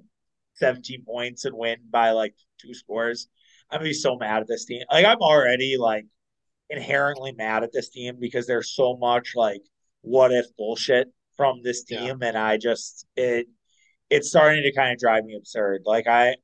[0.62, 3.28] 17 points and win by like two scores.
[3.70, 4.84] I'm gonna be so mad at this team.
[4.92, 6.06] Like I'm already like
[6.70, 9.62] inherently mad at this team because there's so much like
[10.02, 12.28] what if bullshit from this team, yeah.
[12.30, 13.48] and I just it
[14.10, 15.82] it's starting to kind of drive me absurd.
[15.86, 16.36] Like I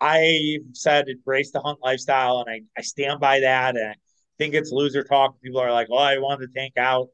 [0.00, 3.76] I said embrace the hunt lifestyle, and I, I stand by that.
[3.76, 3.94] And I
[4.38, 5.40] think it's loser talk.
[5.42, 7.08] People are like, "Oh, I wanted to tank out,"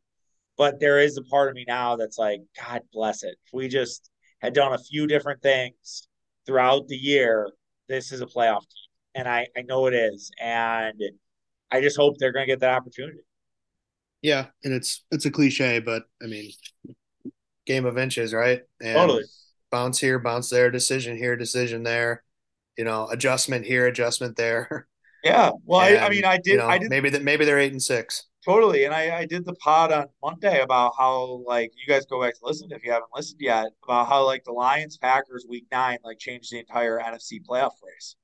[0.56, 3.68] but there is a part of me now that's like, "God bless it." If we
[3.68, 4.10] just
[4.40, 6.08] had done a few different things
[6.46, 7.50] throughout the year,
[7.88, 8.88] this is a playoff team.
[9.14, 10.30] And I, I know it is.
[10.40, 11.00] And
[11.70, 13.20] I just hope they're going to get that opportunity.
[14.22, 14.46] Yeah.
[14.64, 16.50] And it's, it's a cliche, but I mean,
[17.66, 18.62] game of inches, right?
[18.80, 19.24] And totally.
[19.70, 22.22] Bounce here, bounce there, decision here, decision there,
[22.76, 24.86] you know, adjustment here, adjustment there.
[25.24, 25.52] Yeah.
[25.64, 27.60] Well, and, I, I, mean, I did, you know, I did maybe that maybe they're
[27.60, 28.24] eight and six.
[28.44, 28.84] Totally.
[28.84, 32.34] And I, I did the pod on Monday about how like you guys go back
[32.34, 35.98] to listen if you haven't listened yet about how like the Lions Packers week nine
[36.02, 38.16] like changed the entire NFC playoff race.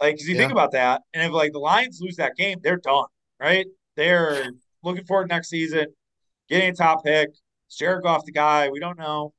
[0.00, 0.42] Like, cause you yeah.
[0.42, 3.06] think about that, and if like the Lions lose that game, they're done,
[3.40, 3.66] right?
[3.96, 4.52] They're
[4.84, 5.86] looking forward next season,
[6.48, 7.30] getting a top pick,
[7.70, 9.34] Jared Goff the guy, we don't know.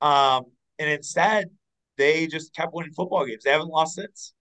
[0.00, 0.44] Um,
[0.78, 1.50] and instead
[1.96, 3.44] they just kept winning football games.
[3.44, 4.32] They haven't lost since.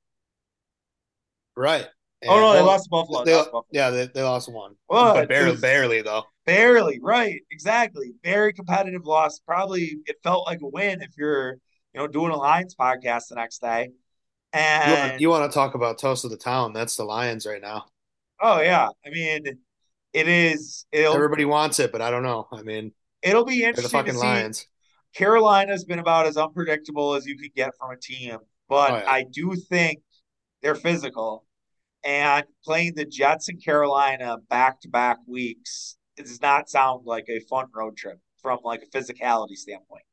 [1.56, 1.88] Right.
[2.22, 3.24] And, oh no, they lost to Buffalo.
[3.24, 3.66] They, Buffalo.
[3.72, 6.24] Yeah, they, they lost one, well, but barely, was, barely though.
[6.46, 7.42] Barely, right?
[7.52, 8.14] Exactly.
[8.24, 9.40] Very competitive loss.
[9.40, 11.58] Probably it felt like a win if you're,
[11.94, 13.90] you know, doing a Lions podcast the next day.
[14.54, 16.74] And you want, you want to talk about toast of the town?
[16.74, 17.86] That's the Lions right now.
[18.42, 19.44] Oh yeah, I mean,
[20.14, 20.86] it is.
[20.94, 22.48] Everybody wants it, but I don't know.
[22.52, 23.84] I mean, it'll be interesting.
[23.84, 24.68] The fucking Lions.
[25.16, 28.38] Carolina's been about as unpredictable as you could get from a team,
[28.70, 29.04] but oh, yeah.
[29.08, 30.00] I do think
[30.62, 31.46] they're physical
[32.08, 37.26] and playing the Jets in Carolina back to back weeks it does not sound like
[37.30, 40.04] a fun road trip from like a physicality standpoint.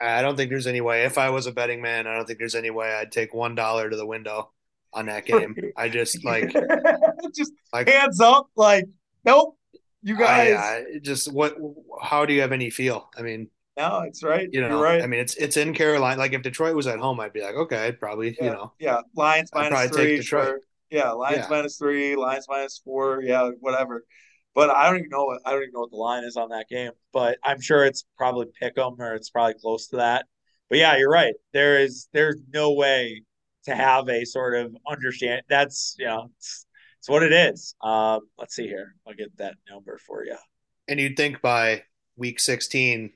[0.00, 1.04] I don't think there's any way.
[1.04, 3.54] If I was a betting man, I don't think there's any way I'd take one
[3.54, 4.50] dollar to the window
[4.92, 5.54] on that game.
[5.76, 6.52] I just like
[7.34, 8.86] just like hands up, like
[9.24, 9.56] nope.
[10.02, 11.56] You guys, I, I just what?
[12.02, 13.08] How do you have any feel?
[13.16, 14.48] I mean, no, it's right.
[14.52, 15.02] You know, You're right.
[15.02, 16.18] I mean, it's it's in Carolina.
[16.18, 18.72] Like if Detroit was at home, I'd be like, okay, I'd probably, yeah, you know,
[18.78, 20.20] yeah, Lions minus three.
[20.20, 20.60] Sure.
[20.94, 21.46] Yeah, Lions yeah.
[21.50, 23.20] minus three, Lions minus four.
[23.22, 24.04] Yeah, whatever.
[24.54, 25.24] But I don't even know.
[25.24, 26.92] What, I don't even know what the line is on that game.
[27.12, 30.26] But I'm sure it's probably pick 'em or it's probably close to that.
[30.70, 31.34] But yeah, you're right.
[31.52, 33.22] There is there's no way
[33.64, 35.42] to have a sort of understand.
[35.48, 36.66] That's you know, it's,
[37.00, 37.74] it's what it is.
[37.82, 38.94] Um, let's see here.
[39.06, 40.36] I'll get that number for you.
[40.86, 41.82] And you'd think by
[42.16, 43.10] week 16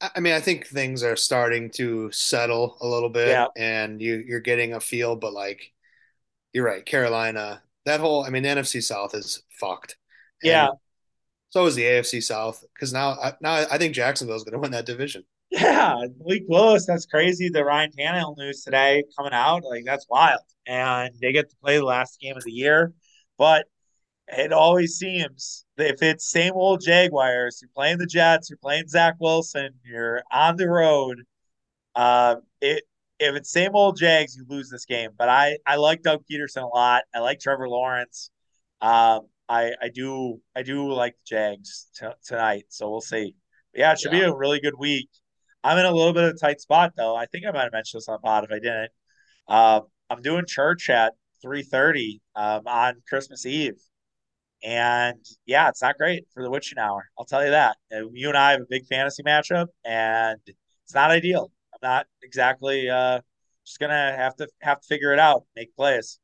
[0.00, 3.48] I mean, I think things are starting to settle a little bit, yeah.
[3.56, 5.14] and you you're getting a feel.
[5.14, 5.72] But like,
[6.52, 7.62] you're right, Carolina.
[7.86, 9.96] That whole, I mean, the NFC South is fucked.
[10.42, 10.68] Yeah.
[11.50, 14.86] so is the AFC South because now, now I think Jacksonville's going to win that
[14.86, 15.24] division.
[15.50, 16.86] Yeah, Malik Willis.
[16.86, 17.48] That's crazy.
[17.48, 21.76] The Ryan Tannehill news today coming out, like that's wild, and they get to play
[21.76, 22.92] the last game of the year.
[23.36, 23.66] But
[24.28, 29.16] it always seems if it's same old Jaguars, you're playing the Jets, you're playing Zach
[29.18, 31.22] Wilson, you're on the road.
[31.96, 32.84] Uh, it
[33.20, 35.10] if it's same old Jags, you lose this game.
[35.16, 37.04] But I I like Doug Pederson a lot.
[37.14, 38.30] I like Trevor Lawrence.
[38.80, 42.64] Um, I I do I do like the Jags t- tonight.
[42.70, 43.36] So we'll see.
[43.72, 44.20] But yeah, it should yeah.
[44.20, 45.10] be a really good week.
[45.62, 47.14] I'm in a little bit of a tight spot though.
[47.14, 48.90] I think I might have mentioned this on pod if I didn't.
[49.46, 51.12] Uh, I'm doing church at
[51.44, 53.80] 3:30 um, on Christmas Eve,
[54.62, 57.10] and yeah, it's not great for the witching hour.
[57.18, 57.76] I'll tell you that.
[57.90, 61.50] You and I have a big fantasy matchup, and it's not ideal
[61.82, 63.20] not exactly uh,
[63.64, 66.18] just gonna have to have to figure it out, make plays.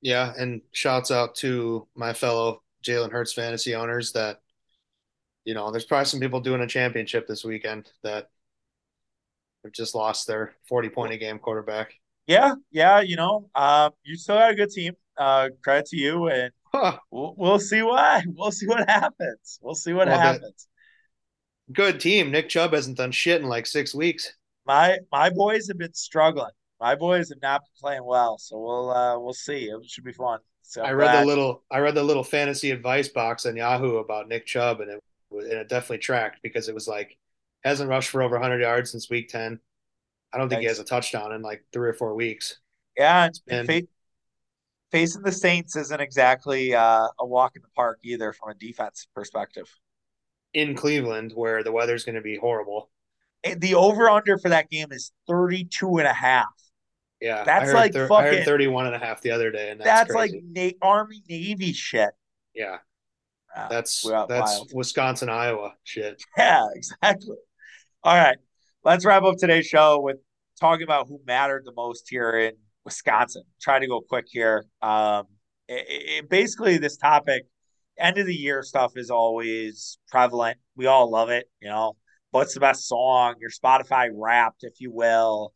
[0.00, 4.40] Yeah, and shouts out to my fellow Jalen Hurts fantasy owners that
[5.44, 8.28] you know, there's probably some people doing a championship this weekend that
[9.64, 11.94] have just lost their 40 point a game quarterback.
[12.26, 14.94] Yeah, yeah, you know, uh, you still got a good team.
[15.16, 16.96] Uh, credit to you, and huh.
[17.10, 18.22] we'll, we'll see why.
[18.34, 19.58] We'll see what happens.
[19.60, 20.66] We'll see what happens.
[21.72, 22.30] Good team.
[22.30, 24.32] Nick Chubb hasn't done shit in like six weeks
[24.70, 26.52] my my boys have been struggling.
[26.80, 29.64] My boys have not been playing well, so we'll uh, we'll see.
[29.64, 30.38] It should be fun.
[30.62, 34.28] So I read the little I read the little fantasy advice box on Yahoo about
[34.28, 35.02] Nick Chubb, and it
[35.32, 37.18] and it definitely tracked because it was like
[37.64, 39.58] hasn't rushed for over 100 yards since week 10.
[40.32, 40.62] I don't think nice.
[40.62, 42.58] he has a touchdown in like three or four weeks.
[42.96, 43.82] Yeah, and fa-
[44.92, 49.08] facing the Saints isn't exactly uh, a walk in the park either from a defense
[49.14, 49.68] perspective.
[50.54, 52.90] In Cleveland, where the weather's going to be horrible
[53.56, 56.46] the over under for that game is 32 and a half.
[57.20, 57.44] Yeah.
[57.44, 59.70] That's like thir- fucking, I heard 31 and a half the other day.
[59.70, 62.10] And that's, that's like Na- Army Navy shit.
[62.54, 62.78] Yeah.
[63.54, 64.70] Uh, that's that's wild.
[64.72, 66.22] Wisconsin, Iowa shit.
[66.38, 67.36] Yeah, exactly.
[68.02, 68.36] All right.
[68.84, 70.16] Let's wrap up today's show with
[70.58, 72.52] talking about who mattered the most here in
[72.84, 73.42] Wisconsin.
[73.60, 74.66] Try to go quick here.
[74.80, 75.24] Um,
[75.68, 77.42] it, it, basically, this topic,
[77.98, 80.58] end of the year stuff is always prevalent.
[80.76, 81.96] We all love it, you know
[82.30, 85.52] what's the best song, your Spotify wrapped, if you will,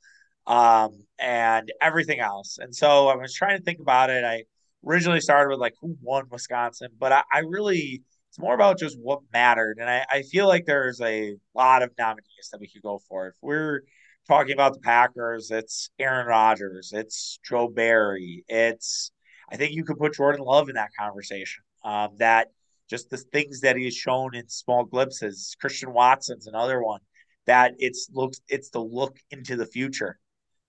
[0.47, 2.59] um, and everything else.
[2.61, 4.25] And so I was trying to think about it.
[4.25, 4.45] I
[4.87, 8.03] originally started with like who won Wisconsin, but I, I really
[8.35, 9.79] it's more about just what mattered.
[9.81, 13.29] And I, I feel like there's a lot of nominees that we could go for.
[13.29, 13.83] If we're
[14.27, 19.13] talking about the Packers, it's Aaron Rodgers, it's Joe Barry, it's
[19.51, 21.63] I think you could put Jordan Love in that conversation.
[21.85, 22.49] Um, that
[22.89, 25.57] just the things that he has shown in small glimpses.
[25.61, 27.01] Christian Watson's another one
[27.47, 30.19] that it's looks it's the look into the future.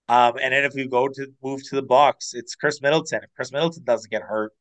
[0.08, 3.22] Um, and then if we go to move to the Bucks, it's Khris Middleton.
[3.24, 4.52] If Khris Middleton doesn't get hurt,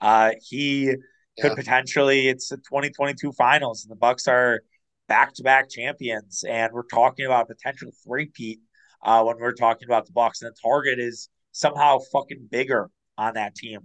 [0.00, 0.94] uh, he
[1.40, 2.28] could potentially.
[2.28, 4.60] It's the 2022 finals, and the Bucks are
[5.08, 8.60] back-to-back champions, and we're talking about potential three-peat
[9.02, 10.42] uh, when we're talking about the Bucks.
[10.42, 12.88] And the target is somehow fucking bigger
[13.18, 13.80] on that team.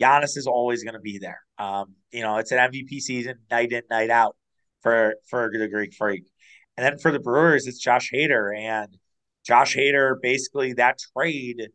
[0.00, 1.40] Giannis is always going to be there.
[1.58, 4.36] Um, you know, it's an MVP season, night in, night out
[4.82, 6.24] for for the Greek Freak.
[6.76, 8.96] And then for the Brewers, it's Josh Hader, and
[9.44, 11.70] Josh Hader basically that trade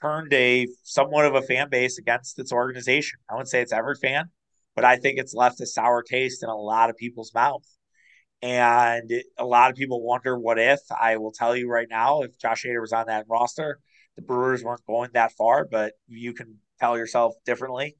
[0.00, 3.18] turned a somewhat of a fan base against its organization.
[3.28, 4.26] I wouldn't say it's every fan,
[4.76, 7.64] but I think it's left a sour taste in a lot of people's mouth.
[8.42, 10.80] And a lot of people wonder what if.
[10.90, 13.80] I will tell you right now, if Josh Hader was on that roster,
[14.16, 17.96] the Brewers weren't going that far, but you can tell yourself differently.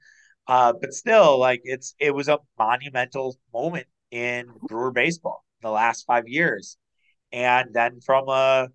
[0.46, 5.72] Uh, but still, like it's it was a monumental moment in Brewer baseball in the
[5.72, 6.76] last five years.
[7.32, 8.68] And then from a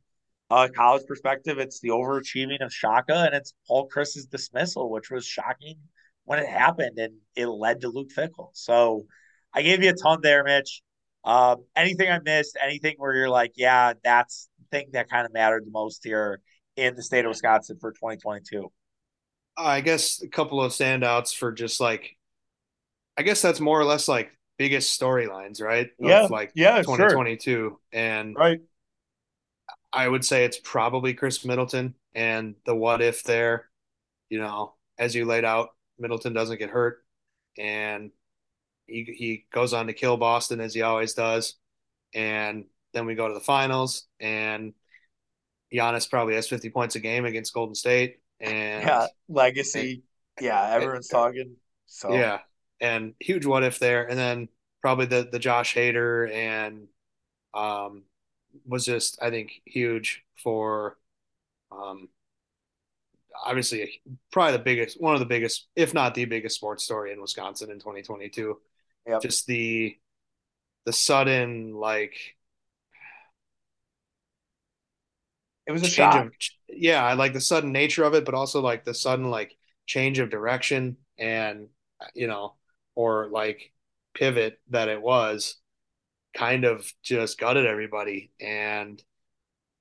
[0.50, 5.26] a college perspective, it's the overachieving of Shaka and it's Paul Chryst's dismissal, which was
[5.26, 5.78] shocking
[6.26, 8.50] when it happened and it led to Luke Fickell.
[8.54, 9.06] So
[9.54, 10.82] I gave you a ton there, Mitch.
[11.24, 15.34] Um, anything I missed, anything where you're like, yeah, that's the thing that kind of
[15.34, 16.40] mattered the most here
[16.76, 18.72] in the state of Wisconsin for 2022?
[19.60, 22.16] I guess a couple of standouts for just like,
[23.18, 25.90] I guess that's more or less like biggest storylines, right?
[26.00, 26.26] Yeah.
[26.26, 27.40] Of like yeah, 2022.
[27.52, 27.78] Sure.
[27.92, 28.62] And right
[29.92, 33.70] I would say it's probably Khris Middleton and the what if there.
[34.30, 37.04] You know, as you laid out, Middleton doesn't get hurt,
[37.58, 38.12] and
[38.86, 41.56] he he goes on to kill Boston as he always does,
[42.14, 44.74] and then we go to the finals, and
[45.74, 50.04] Giannis probably has 50 points a game against Golden State, and yeah, legacy,
[50.38, 51.56] and, yeah, everyone's and, talking.
[51.86, 52.40] So yeah,
[52.80, 54.50] and huge what if there, and then
[54.82, 56.88] probably the the Josh Hader and
[57.54, 58.04] um
[58.66, 60.98] was just I think huge for
[61.72, 62.10] um,
[63.46, 67.22] obviously probably the biggest one of the biggest if not the biggest sports story in
[67.22, 68.58] Wisconsin in 2022
[69.08, 69.22] yep.
[69.22, 69.98] just the
[70.86, 72.36] the sudden like
[75.68, 76.26] it was a change shock.
[76.26, 76.32] of
[76.72, 79.56] yeah I like the sudden nature of it but also like the sudden like
[79.86, 81.68] change of direction and
[82.14, 82.56] you know
[82.96, 83.72] or like
[84.14, 85.58] pivot that it was
[86.36, 88.32] kind of just gutted everybody.
[88.40, 89.02] And,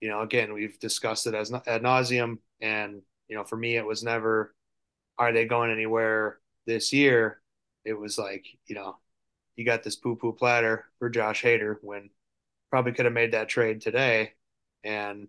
[0.01, 2.39] you know, again, we've discussed it as ad nauseum.
[2.61, 4.55] And, you know, for me, it was never,
[5.19, 7.41] are they going anywhere this year?
[7.85, 8.97] It was like, you know,
[9.57, 12.11] you got this poo poo platter for Josh Hader when
[12.71, 14.33] probably could have made that trade today
[14.85, 15.27] and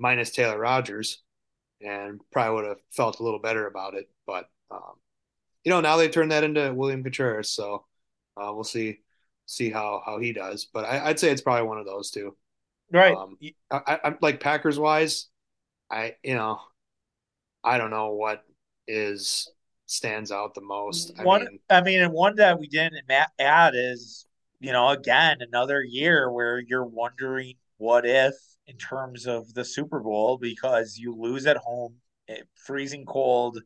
[0.00, 1.22] minus Taylor Rogers
[1.80, 4.08] and probably would have felt a little better about it.
[4.26, 4.94] But, um,
[5.64, 7.50] you know, now they turned that into William Contreras.
[7.50, 7.84] So
[8.36, 8.98] uh, we'll see
[9.46, 10.66] see how how he does.
[10.72, 12.36] But I, would say it's probably one of those two.
[12.92, 13.16] Right.
[13.16, 13.36] Um,
[13.70, 15.26] I, I like Packers wise.
[15.90, 16.60] I you know,
[17.62, 18.44] I don't know what
[18.88, 19.50] is
[19.86, 21.12] stands out the most.
[21.18, 23.04] I one, mean, I mean, and one that we didn't
[23.38, 24.26] add is
[24.60, 28.34] you know again another year where you're wondering what if
[28.70, 31.96] in terms of the Super Bowl because you lose at home,
[32.28, 33.60] eh, freezing cold.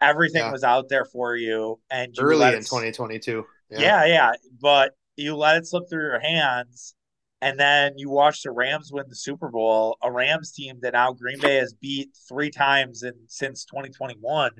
[0.00, 0.52] Everything yeah.
[0.52, 3.44] was out there for you, and you early in 2022.
[3.70, 3.78] Yeah.
[3.78, 6.94] yeah, yeah, but you let it slip through your hands,
[7.42, 11.12] and then you watch the Rams win the Super Bowl, a Rams team that now
[11.12, 14.52] Green Bay has beat three times in since 2021,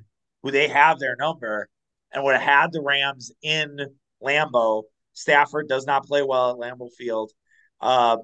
[0.43, 1.71] who they have their number,
[2.13, 3.79] and would have had the Rams in
[4.23, 4.83] Lambeau.
[5.15, 7.33] Stafford does not play well at Lambeau Field.
[7.81, 8.19] Uh,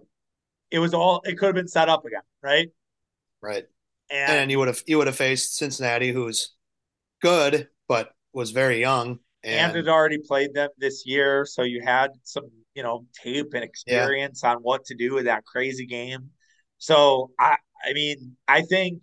[0.71, 2.69] it was all it could have been set up again, right?
[3.43, 3.65] Right.
[4.11, 6.55] And, and you would have you would have faced Cincinnati, who's
[7.23, 11.81] good but was very young and, and had already played them this year, so you
[11.85, 14.53] had some, you know, tape and experience yeah.
[14.53, 16.31] on what to do with that crazy game.
[16.79, 19.03] So I, I mean, I think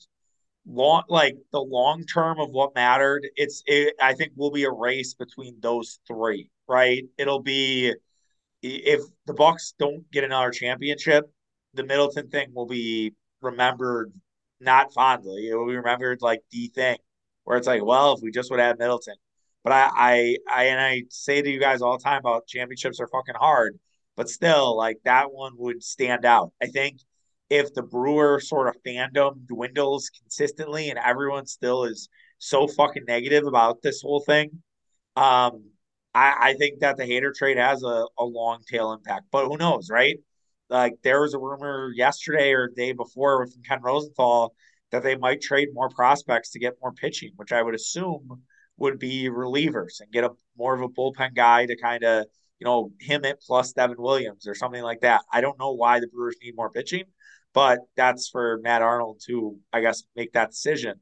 [0.67, 4.71] long, like the long term of what mattered, it's, it, I think will be a
[4.71, 7.03] race between those three, right?
[7.17, 7.93] It'll be
[8.61, 11.31] if the bucks don't get another championship,
[11.73, 14.11] the Middleton thing will be remembered
[14.59, 15.49] not fondly.
[15.49, 16.97] It will be remembered like the thing
[17.43, 19.15] where it's like, well, if we just would have Middleton,
[19.63, 22.99] but I, I, I, and I say to you guys all the time about championships
[22.99, 23.77] are fucking hard,
[24.15, 26.51] but still, like that one would stand out.
[26.61, 26.99] I think
[27.49, 32.09] if the Brewer sort of fandom dwindles consistently and everyone still is
[32.39, 34.61] so fucking negative about this whole thing,
[35.15, 35.63] um,
[36.13, 39.25] I, I think that the Hader trade has a, a long tail impact.
[39.31, 40.17] But who knows, right?
[40.69, 44.53] Like there was a rumor yesterday or day before from Ken Rosenthal
[44.91, 48.43] that they might trade more prospects to get more pitching, which I would assume
[48.77, 52.25] would be relievers and get a more of a bullpen guy to kind of
[52.59, 55.21] you know him it plus Devin Williams or something like that.
[55.31, 57.05] I don't know why the Brewers need more pitching,
[57.53, 60.99] but that's for Matt Arnold to I guess make that decision.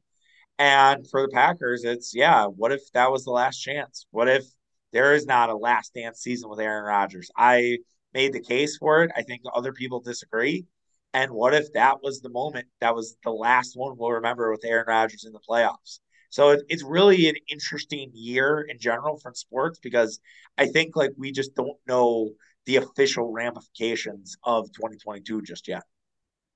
[0.58, 4.06] And for the Packers, it's yeah, what if that was the last chance?
[4.10, 4.44] What if
[4.92, 7.30] there is not a last dance season with Aaron Rodgers?
[7.36, 7.78] I
[8.14, 9.10] made the case for it.
[9.16, 10.66] I think other people disagree.
[11.14, 12.66] And what if that was the moment?
[12.80, 16.00] That was the last one we'll remember with Aaron Rodgers in the playoffs.
[16.30, 20.18] So it's really an interesting year in general for sports because
[20.56, 22.30] I think like we just don't know
[22.64, 25.82] the official ramifications of 2022 just yet.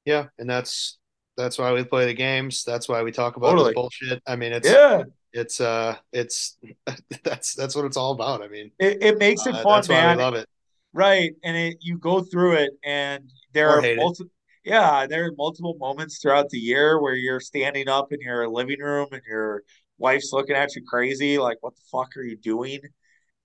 [0.06, 0.98] Yeah, and that's
[1.36, 2.64] that's why we play the games.
[2.64, 3.70] That's why we talk about totally.
[3.70, 4.22] this bullshit.
[4.26, 5.02] I mean, it's yeah,
[5.34, 6.56] it's uh, it's
[7.22, 8.42] that's that's what it's all about.
[8.42, 10.06] I mean, it, it makes it uh, fun, that's man.
[10.06, 10.48] Why we love it,
[10.96, 11.32] right?
[11.44, 14.32] And it you go through it, and there or are multiple.
[14.64, 18.80] Yeah, there are multiple moments throughout the year where you're standing up in your living
[18.80, 19.62] room and your
[19.98, 22.80] wife's looking at you crazy, like, "What the fuck are you doing?"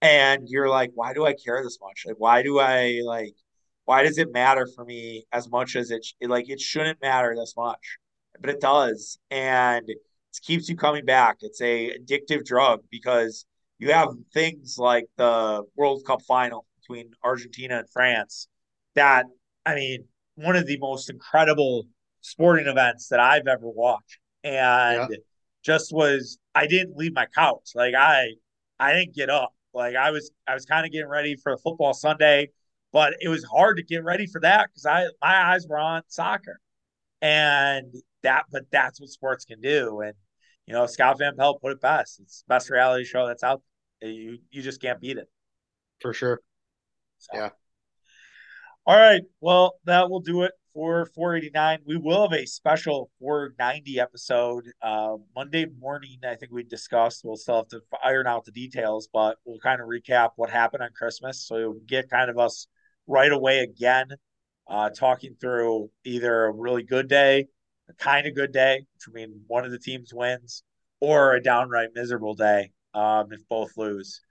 [0.01, 2.05] And you're like, "Why do I care this much?
[2.07, 3.35] Like, why do I like?"
[3.85, 7.35] why does it matter for me as much as it, it like it shouldn't matter
[7.35, 7.97] this much
[8.39, 9.97] but it does and it
[10.43, 13.45] keeps you coming back it's a addictive drug because
[13.79, 18.47] you have things like the world cup final between argentina and france
[18.95, 19.25] that
[19.65, 20.05] i mean
[20.35, 21.85] one of the most incredible
[22.21, 25.17] sporting events that i've ever watched and yeah.
[25.63, 28.27] just was i didn't leave my couch like i
[28.79, 31.93] i didn't get up like i was i was kind of getting ready for football
[31.93, 32.49] sunday
[32.91, 36.03] but it was hard to get ready for that because I my eyes were on
[36.07, 36.59] soccer,
[37.21, 38.45] and that.
[38.51, 40.13] But that's what sports can do, and
[40.65, 42.19] you know Scott Van Pelt put it best.
[42.19, 43.61] It's the best reality show that's out.
[44.01, 45.29] You you just can't beat it.
[46.01, 46.41] For sure.
[47.21, 47.37] So.
[47.37, 47.49] Yeah.
[48.85, 49.21] All right.
[49.39, 51.79] Well, that will do it for 489.
[51.85, 56.17] We will have a special 490 episode uh, Monday morning.
[56.27, 57.21] I think we discussed.
[57.23, 60.81] We'll still have to iron out the details, but we'll kind of recap what happened
[60.81, 61.45] on Christmas.
[61.45, 62.67] So you'll get kind of us
[63.05, 64.07] right away again,
[64.67, 67.47] uh, talking through either a really good day,
[67.87, 70.63] a kind of good day, which would mean one of the teams wins,
[70.99, 74.21] or a downright miserable day um, if both lose.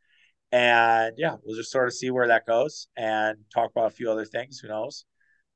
[0.53, 4.11] And yeah, we'll just sort of see where that goes and talk about a few
[4.11, 4.59] other things.
[4.59, 5.05] Who knows?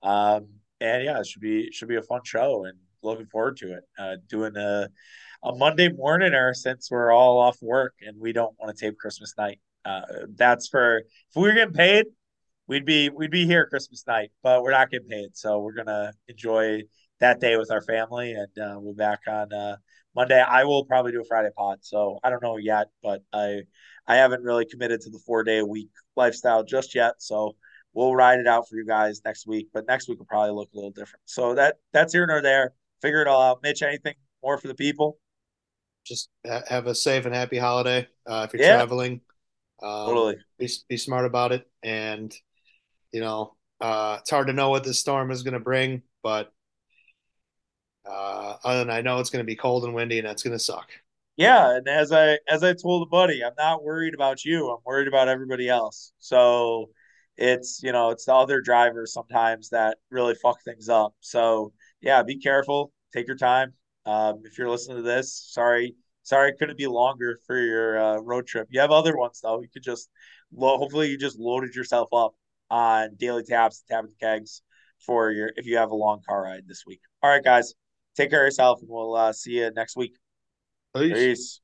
[0.02, 0.48] Um,
[0.80, 3.84] and yeah, it should be should be a fun show and looking forward to it.
[3.98, 4.88] Uh, doing a
[5.42, 9.34] a Monday morninger since we're all off work and we don't want to tape Christmas
[9.36, 9.60] night.
[9.84, 10.00] Uh,
[10.36, 12.06] that's for if we were getting paid,
[12.66, 16.12] we'd be we'd be here Christmas night, but we're not getting paid, so we're gonna
[16.28, 16.82] enjoy
[17.20, 19.76] that day with our family, and uh, we'll be back on uh,
[20.16, 20.40] Monday.
[20.40, 23.62] I will probably do a Friday pod, so I don't know yet, but I
[24.06, 27.56] I haven't really committed to the four day a week lifestyle just yet, so
[27.92, 29.68] we'll ride it out for you guys next week.
[29.72, 31.22] But next week will probably look a little different.
[31.24, 32.72] So that that's here nor there.
[33.00, 33.60] Figure it all out.
[33.62, 35.18] Mitch, anything more for the people?
[36.04, 38.76] Just have a safe and happy holiday uh, if you're yeah.
[38.76, 39.22] traveling.
[39.82, 40.36] Um, totally.
[40.58, 42.34] Be, be smart about it and
[43.14, 46.52] you know, uh, it's hard to know what this storm is going to bring, but
[48.04, 50.52] uh, other than I know it's going to be cold and windy and that's going
[50.52, 50.90] to suck.
[51.36, 54.70] Yeah, and as I as I told a buddy, I'm not worried about you.
[54.70, 56.12] I'm worried about everybody else.
[56.18, 56.90] So
[57.36, 61.14] it's you know it's the other drivers sometimes that really fuck things up.
[61.20, 62.92] So yeah, be careful.
[63.12, 63.74] Take your time.
[64.06, 68.46] Um, if you're listening to this, sorry, sorry, couldn't be longer for your uh, road
[68.46, 68.68] trip.
[68.70, 69.60] You have other ones though.
[69.60, 70.08] You could just
[70.56, 72.34] hopefully you just loaded yourself up
[72.70, 74.62] on daily taps, tapping kegs
[75.04, 77.00] for your if you have a long car ride this week.
[77.22, 77.74] All right, guys,
[78.16, 80.14] take care of yourself, and we'll uh, see you next week.
[80.96, 81.14] É isso.
[81.16, 81.63] É isso.